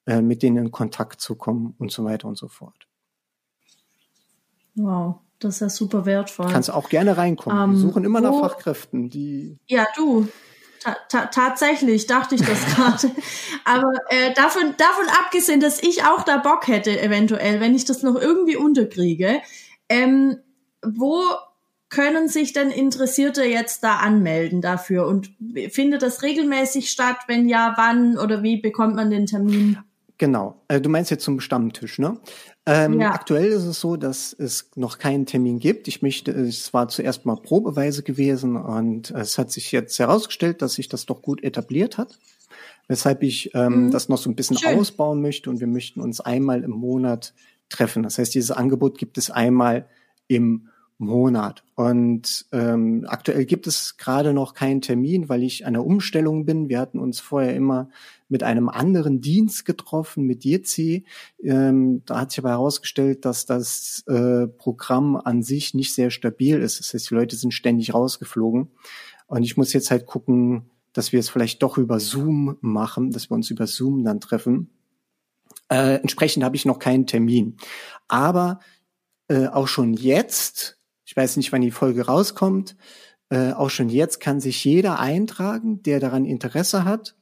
[0.06, 2.88] äh, mit denen in Kontakt zu kommen und so weiter und so fort.
[4.76, 5.22] Wow.
[5.40, 6.48] Das ist ja super wertvoll.
[6.52, 7.58] Kannst auch gerne reinkommen.
[7.62, 9.58] Ähm, Wir suchen immer nach Fachkräften, die.
[9.68, 10.28] Ja, du.
[10.82, 13.12] Ta ta tatsächlich dachte ich das gerade.
[13.66, 18.04] Aber äh, davon, davon abgesehen, dass ich auch da Bock hätte, eventuell, wenn ich das
[18.04, 19.42] noch irgendwie unterkriege,
[19.90, 20.38] ähm,
[20.82, 21.22] wo
[21.90, 25.08] können sich denn Interessierte jetzt da anmelden dafür?
[25.08, 25.32] Und
[25.70, 27.18] findet das regelmäßig statt?
[27.28, 29.80] Wenn ja, wann oder wie bekommt man den Termin?
[30.20, 30.62] Genau.
[30.68, 32.20] Äh, du meinst jetzt zum Stammtisch, ne?
[32.66, 33.14] Ähm, ja.
[33.14, 35.88] Aktuell ist es so, dass es noch keinen Termin gibt.
[35.88, 40.74] Ich möchte, es war zuerst mal probeweise gewesen und es hat sich jetzt herausgestellt, dass
[40.74, 42.20] sich das doch gut etabliert hat.
[42.90, 43.92] Weshalb ich ähm, mhm.
[43.92, 44.78] das noch so ein bisschen Schön.
[44.78, 47.34] ausbauen möchte und wir möchten uns einmal im Monat
[47.70, 48.04] treffen.
[48.04, 49.88] Das heißt, dieses Angebot gibt es einmal
[50.28, 50.68] im
[51.00, 51.64] Monat.
[51.76, 56.68] Und ähm, aktuell gibt es gerade noch keinen Termin, weil ich an der Umstellung bin.
[56.68, 57.90] Wir hatten uns vorher immer
[58.28, 61.06] mit einem anderen Dienst getroffen, mit Jitsi.
[61.42, 66.60] Ähm, da hat sich aber herausgestellt, dass das äh, Programm an sich nicht sehr stabil
[66.60, 66.80] ist.
[66.80, 68.68] Das heißt, die Leute sind ständig rausgeflogen.
[69.28, 73.30] Und ich muss jetzt halt gucken, dass wir es vielleicht doch über Zoom machen, dass
[73.30, 74.70] wir uns über Zoom dann treffen.
[75.70, 77.56] Äh, entsprechend habe ich noch keinen Termin.
[78.10, 78.60] Aber
[79.30, 80.79] äh, auch schon jetzt
[81.10, 82.76] ich weiß nicht, wann die Folge rauskommt.
[83.30, 87.16] Äh, auch schon jetzt kann sich jeder eintragen, der daran Interesse hat,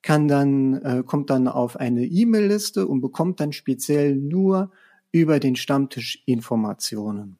[0.00, 4.70] kann dann, äh, kommt dann auf eine E-Mail-Liste und bekommt dann speziell nur
[5.12, 7.36] über den Stammtisch Informationen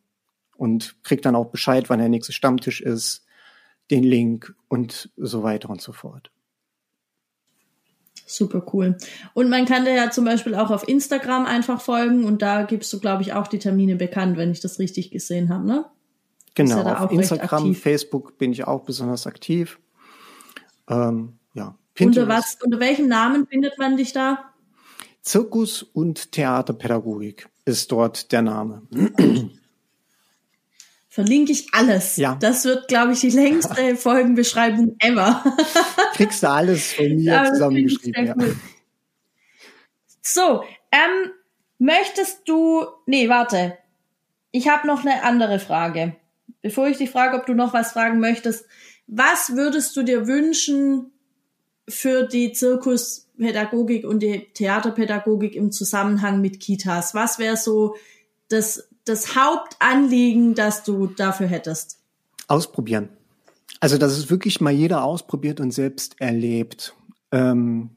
[0.59, 3.25] und kriegt dann auch Bescheid, wann der nächste Stammtisch ist,
[3.91, 6.31] den Link und so weiter und so fort.
[8.27, 8.97] Super cool.
[9.35, 12.93] Und man kann dir ja zum Beispiel auch auf Instagram einfach folgen und da gibst
[12.93, 15.85] du, glaube ich, auch die Termine bekannt, wenn ich das richtig gesehen habe, ne?
[16.57, 19.79] Genau, ja auf Instagram, Facebook bin ich auch besonders aktiv.
[20.89, 21.77] Ähm, ja.
[22.01, 24.53] Unter was, unter welchem Namen findet man dich da?
[25.23, 28.83] Zirkus und Theaterpädagogik ist dort der Name.
[31.17, 32.19] Verlinke ich alles.
[32.19, 32.37] Ja.
[32.39, 35.43] Das wird, glaube ich, die längste Folgenbeschreibung ever.
[36.13, 38.27] Kriegst du alles von mir zusammengeschrieben.
[38.27, 38.35] Ja.
[38.39, 38.55] Cool.
[40.21, 40.63] So,
[40.93, 41.31] ähm,
[41.79, 43.79] möchtest du, nee, warte.
[44.51, 46.17] Ich habe noch eine andere Frage.
[46.61, 48.67] Bevor ich dich frage, ob du noch was fragen möchtest,
[49.07, 51.13] was würdest du dir wünschen
[51.89, 57.15] für die Zirkuspädagogik und die Theaterpädagogik im Zusammenhang mit Kitas?
[57.15, 57.97] Was wäre so
[58.51, 62.01] das das Hauptanliegen, das du dafür hättest?
[62.49, 63.09] Ausprobieren.
[63.81, 66.95] Also, dass es wirklich mal jeder ausprobiert und selbst erlebt.
[67.33, 67.91] Ähm,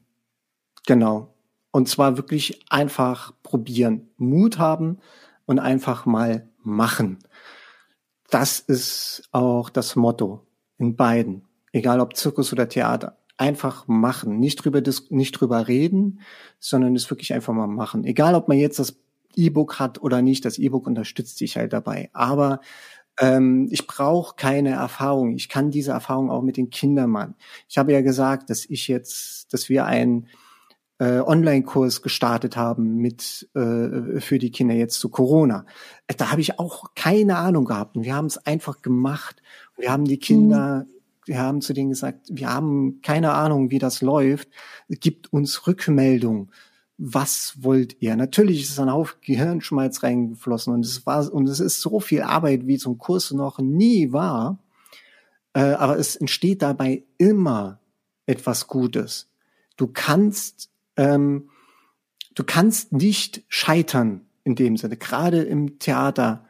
[0.86, 1.34] genau.
[1.72, 4.98] Und zwar wirklich einfach probieren, Mut haben
[5.46, 7.18] und einfach mal machen.
[8.28, 10.46] Das ist auch das Motto
[10.78, 11.42] in beiden.
[11.72, 13.16] Egal ob Zirkus oder Theater.
[13.36, 14.38] Einfach machen.
[14.38, 16.20] Nicht drüber, nicht drüber reden,
[16.58, 18.04] sondern es wirklich einfach mal machen.
[18.04, 18.96] Egal ob man jetzt das
[19.44, 20.44] E-Book hat oder nicht.
[20.44, 22.10] Das E-Book unterstützt dich halt dabei.
[22.12, 22.60] Aber
[23.18, 25.34] ähm, ich brauche keine Erfahrung.
[25.34, 27.34] Ich kann diese Erfahrung auch mit den Kindern machen.
[27.68, 30.28] Ich habe ja gesagt, dass ich jetzt, dass wir einen
[30.98, 35.66] äh, Online-Kurs gestartet haben mit äh, für die Kinder jetzt zu Corona.
[36.06, 37.96] Äh, da habe ich auch keine Ahnung gehabt.
[37.96, 39.42] Und wir haben es einfach gemacht.
[39.78, 43.78] Wir haben die Kinder mhm wir haben zu denen gesagt, wir haben keine Ahnung, wie
[43.78, 44.48] das läuft.
[44.88, 46.50] Gibt uns Rückmeldung
[47.02, 48.14] was wollt ihr?
[48.14, 52.66] Natürlich ist ein Haufen Gehirnschmalz reingeflossen und es war und es ist so viel Arbeit,
[52.66, 54.58] wie ein Kurs noch nie war.
[55.54, 57.80] Äh, aber es entsteht dabei immer
[58.26, 59.30] etwas Gutes.
[59.78, 61.48] Du kannst, ähm,
[62.34, 64.98] du kannst nicht scheitern in dem Sinne.
[64.98, 66.44] Gerade im Theater,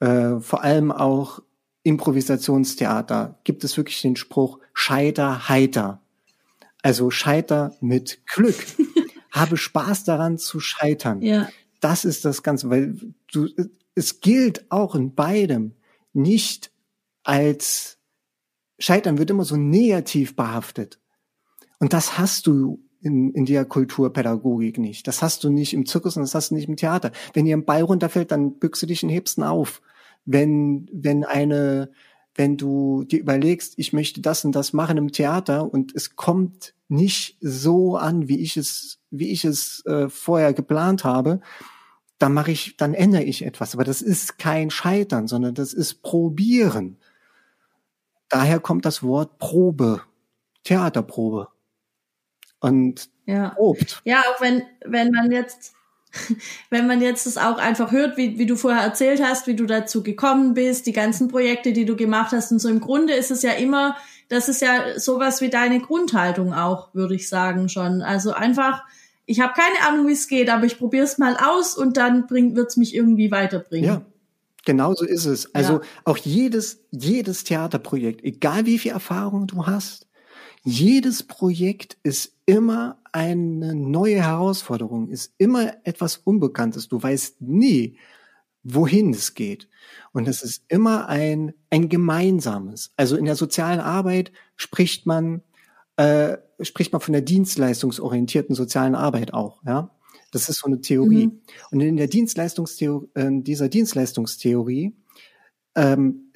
[0.00, 1.42] äh, vor allem auch
[1.82, 6.00] Improvisationstheater, gibt es wirklich den Spruch Scheiter heiter.
[6.80, 8.56] Also Scheiter mit Glück.
[9.36, 11.22] habe Spaß daran zu scheitern.
[11.22, 11.48] Ja.
[11.80, 12.96] Das ist das Ganze, weil
[13.32, 13.48] du,
[13.94, 15.74] es gilt auch in beidem
[16.12, 16.72] nicht
[17.22, 17.98] als
[18.78, 21.00] Scheitern wird immer so negativ behaftet.
[21.78, 25.06] Und das hast du in, in der Kulturpädagogik nicht.
[25.06, 27.12] Das hast du nicht im Zirkus und das hast du nicht im Theater.
[27.32, 29.82] Wenn dir ein Ball runterfällt, dann bückst du dich und hebst ihn auf.
[30.24, 31.90] Wenn, wenn eine,
[32.36, 36.74] wenn du dir überlegst, ich möchte das und das machen im Theater und es kommt
[36.88, 41.40] nicht so an, wie ich es, wie ich es äh, vorher geplant habe,
[42.18, 43.74] dann mache ich, dann ändere ich etwas.
[43.74, 46.98] Aber das ist kein Scheitern, sondern das ist Probieren.
[48.28, 50.02] daher kommt das Wort Probe,
[50.64, 51.48] Theaterprobe.
[52.60, 53.50] Und ja.
[53.50, 54.00] probt.
[54.04, 55.75] Ja, auch wenn, wenn man jetzt,
[56.70, 59.66] wenn man jetzt das auch einfach hört, wie, wie du vorher erzählt hast, wie du
[59.66, 63.30] dazu gekommen bist, die ganzen Projekte, die du gemacht hast und so im Grunde ist
[63.30, 63.96] es ja immer,
[64.28, 68.02] das ist ja sowas wie deine Grundhaltung auch, würde ich sagen schon.
[68.02, 68.82] Also einfach,
[69.24, 72.28] ich habe keine Ahnung, wie es geht, aber ich probiere es mal aus und dann
[72.30, 73.86] wird es mich irgendwie weiterbringen.
[73.86, 74.02] Ja,
[74.66, 75.54] Genau so ist es.
[75.54, 75.80] Also ja.
[76.04, 80.05] auch jedes, jedes Theaterprojekt, egal wie viel Erfahrung du hast,
[80.66, 86.88] jedes Projekt ist immer eine neue Herausforderung, ist immer etwas Unbekanntes.
[86.88, 87.98] Du weißt nie,
[88.64, 89.68] wohin es geht.
[90.12, 92.90] Und es ist immer ein, ein gemeinsames.
[92.96, 95.42] Also in der sozialen Arbeit spricht man,
[95.98, 99.92] äh, spricht man von der dienstleistungsorientierten sozialen Arbeit auch, ja.
[100.32, 101.28] Das ist so eine Theorie.
[101.28, 101.40] Mhm.
[101.70, 104.96] Und in der Dienstleistungstheorie, äh, dieser Dienstleistungstheorie
[105.76, 106.32] ähm,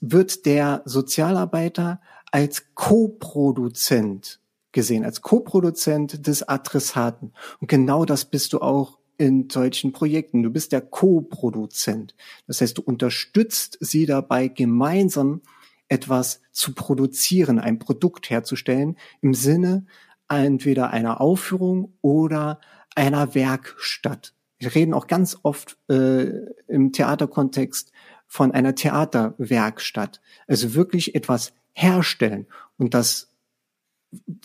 [0.00, 2.00] wird der Sozialarbeiter
[2.30, 4.40] als Co-Produzent
[4.72, 7.32] gesehen, als Co-Produzent des Adressaten.
[7.60, 10.42] Und genau das bist du auch in solchen Projekten.
[10.42, 12.14] Du bist der Co-Produzent.
[12.46, 15.42] Das heißt, du unterstützt sie dabei, gemeinsam
[15.88, 19.84] etwas zu produzieren, ein Produkt herzustellen, im Sinne
[20.28, 22.60] entweder einer Aufführung oder
[22.94, 24.34] einer Werkstatt.
[24.58, 26.26] Wir reden auch ganz oft äh,
[26.68, 27.92] im Theaterkontext
[28.26, 30.20] von einer Theaterwerkstatt.
[30.46, 32.46] Also wirklich etwas herstellen.
[32.78, 33.30] Und das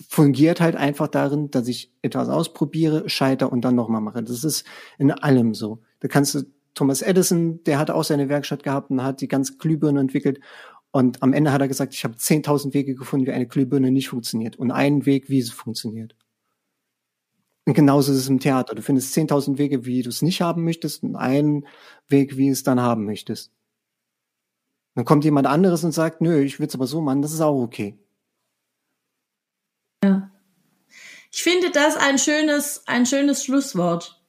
[0.08, 4.24] fungiert halt einfach darin, dass ich etwas ausprobiere, scheiter und dann nochmal mache.
[4.24, 4.66] Das ist
[4.98, 5.82] in allem so.
[6.00, 6.44] Da kannst du
[6.76, 10.40] Thomas Edison, der hat auch seine Werkstatt gehabt und hat die ganze Glühbirne entwickelt.
[10.92, 14.10] Und am Ende hat er gesagt, ich habe 10.000 Wege gefunden, wie eine Glühbirne nicht
[14.10, 16.16] funktioniert und einen Weg, wie sie funktioniert.
[17.66, 18.76] Und genauso ist es im Theater.
[18.76, 21.66] Du findest 10.000 Wege, wie du es nicht haben möchtest und einen
[22.08, 23.52] Weg, wie du es dann haben möchtest.
[24.96, 27.42] Dann kommt jemand anderes und sagt, nö, ich will es aber so machen, das ist
[27.42, 28.00] auch okay.
[30.04, 30.32] Ja.
[31.32, 34.22] Ich finde das ein schönes, ein schönes Schlusswort.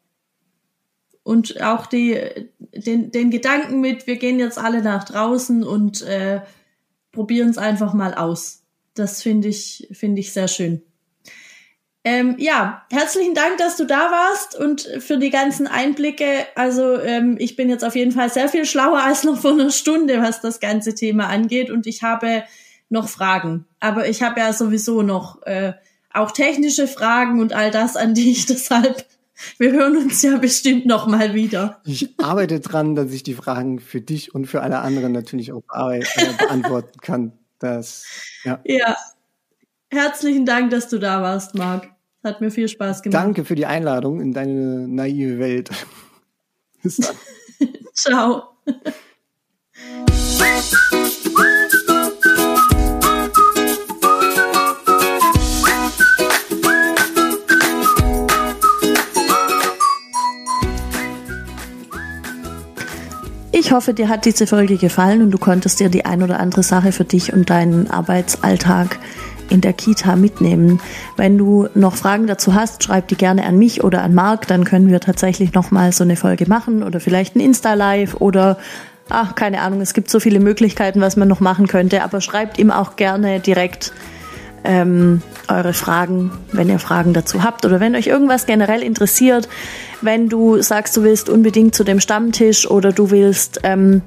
[1.22, 2.20] Und auch die,
[2.58, 6.40] den, den Gedanken mit, wir gehen jetzt alle nach draußen und äh,
[7.12, 8.64] probieren es einfach mal aus.
[8.94, 10.82] Das finde ich, finde ich sehr schön.
[12.06, 16.46] Ähm, ja, herzlichen Dank, dass du da warst und für die ganzen Einblicke.
[16.54, 19.72] Also ähm, ich bin jetzt auf jeden Fall sehr viel schlauer als noch vor einer
[19.72, 21.68] Stunde, was das ganze Thema angeht.
[21.68, 22.44] Und ich habe
[22.90, 23.66] noch Fragen.
[23.80, 25.72] Aber ich habe ja sowieso noch äh,
[26.12, 28.46] auch technische Fragen und all das an dich.
[28.46, 29.04] Deshalb,
[29.58, 31.80] wir hören uns ja bestimmt noch mal wieder.
[31.84, 35.64] Ich arbeite dran, dass ich die Fragen für dich und für alle anderen natürlich auch
[35.74, 36.04] äh,
[36.38, 37.32] beantworten kann.
[37.58, 38.04] Das,
[38.44, 38.60] ja.
[38.62, 38.96] ja.
[39.88, 41.95] Herzlichen Dank, dass du da warst, Marc.
[42.26, 43.22] Hat mir viel Spaß gemacht.
[43.22, 45.70] Danke für die Einladung in deine naive Welt.
[46.82, 47.14] Bis dann.
[47.94, 48.42] Ciao.
[63.52, 66.64] Ich hoffe, dir hat diese Folge gefallen und du konntest dir die ein oder andere
[66.64, 68.98] Sache für dich und deinen Arbeitsalltag
[69.50, 70.80] in der Kita mitnehmen.
[71.16, 74.64] Wenn du noch Fragen dazu hast, schreib die gerne an mich oder an Marc, dann
[74.64, 78.58] können wir tatsächlich nochmal so eine Folge machen oder vielleicht ein Insta-Live oder
[79.08, 82.58] ach, keine Ahnung, es gibt so viele Möglichkeiten, was man noch machen könnte, aber schreibt
[82.58, 83.92] ihm auch gerne direkt
[84.64, 87.64] ähm, eure Fragen, wenn ihr Fragen dazu habt.
[87.64, 89.48] Oder wenn euch irgendwas generell interessiert,
[90.02, 94.02] wenn du sagst, du willst unbedingt zu dem Stammtisch oder du willst ähm,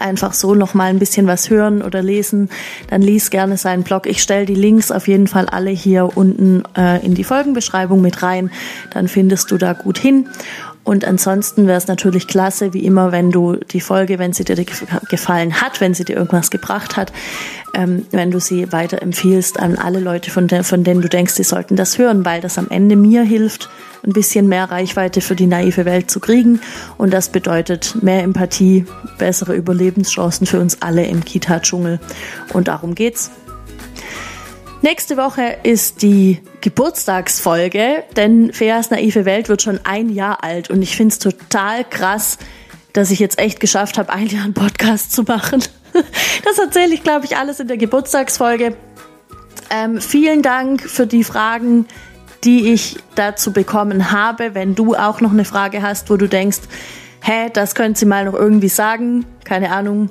[0.00, 2.50] einfach so noch mal ein bisschen was hören oder lesen,
[2.88, 4.06] dann lies gerne seinen Blog.
[4.06, 8.22] Ich stelle die Links auf jeden Fall alle hier unten äh, in die Folgenbeschreibung mit
[8.22, 8.50] rein.
[8.90, 10.28] Dann findest du da gut hin.
[10.84, 14.62] Und ansonsten wäre es natürlich klasse, wie immer, wenn du die Folge, wenn sie dir
[15.08, 17.10] gefallen hat, wenn sie dir irgendwas gebracht hat,
[17.74, 21.42] ähm, wenn du sie weiterempfiehlst an alle Leute, von, der, von denen du denkst, sie
[21.42, 23.70] sollten das hören, weil das am Ende mir hilft,
[24.04, 26.60] ein bisschen mehr Reichweite für die naive Welt zu kriegen.
[26.98, 28.84] Und das bedeutet mehr Empathie,
[29.16, 31.98] bessere Überlebenschancen für uns alle im Kita-Dschungel.
[32.52, 33.30] Und darum geht's.
[34.84, 40.82] Nächste Woche ist die Geburtstagsfolge, denn Feas naive Welt wird schon ein Jahr alt und
[40.82, 42.36] ich finde es total krass,
[42.92, 45.64] dass ich jetzt echt geschafft habe, ein Jahr einen Podcast zu machen.
[46.44, 48.76] Das erzähle ich, glaube ich, alles in der Geburtstagsfolge.
[49.70, 51.86] Ähm, vielen Dank für die Fragen,
[52.42, 54.54] die ich dazu bekommen habe.
[54.54, 56.58] Wenn du auch noch eine Frage hast, wo du denkst,
[57.22, 60.10] hä, das können Sie mal noch irgendwie sagen, keine Ahnung,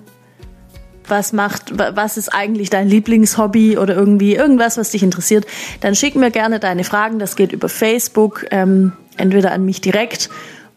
[1.08, 5.46] was macht, was ist eigentlich dein Lieblingshobby oder irgendwie irgendwas, was dich interessiert,
[5.82, 7.20] dann schick mir gerne deine Fragen.
[7.20, 10.30] Das geht über Facebook, ähm, entweder an mich direkt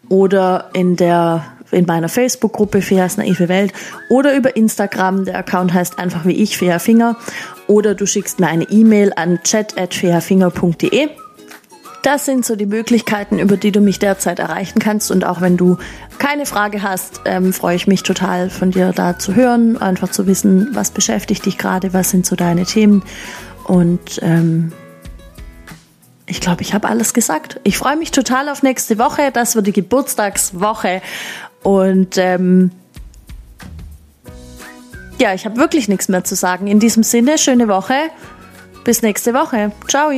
[0.08, 3.72] oder in der in meiner Facebook-Gruppe Feas naive Welt
[4.08, 5.24] oder über Instagram.
[5.24, 7.16] Der Account heißt einfach wie ich, Fea Finger.
[7.66, 11.08] Oder du schickst mir eine E-Mail an chat.feafinger.de.
[12.06, 15.10] Das sind so die Möglichkeiten, über die du mich derzeit erreichen kannst.
[15.10, 15.76] Und auch wenn du
[16.18, 20.28] keine Frage hast, ähm, freue ich mich total von dir da zu hören, einfach zu
[20.28, 23.02] wissen, was beschäftigt dich gerade, was sind so deine Themen.
[23.64, 24.72] Und ähm,
[26.26, 27.58] ich glaube, ich habe alles gesagt.
[27.64, 29.32] Ich freue mich total auf nächste Woche.
[29.32, 31.02] Das wird die Geburtstagswoche.
[31.64, 32.70] Und ähm,
[35.20, 36.68] ja, ich habe wirklich nichts mehr zu sagen.
[36.68, 37.96] In diesem Sinne, schöne Woche.
[38.84, 39.72] Bis nächste Woche.
[39.88, 40.12] Ciao.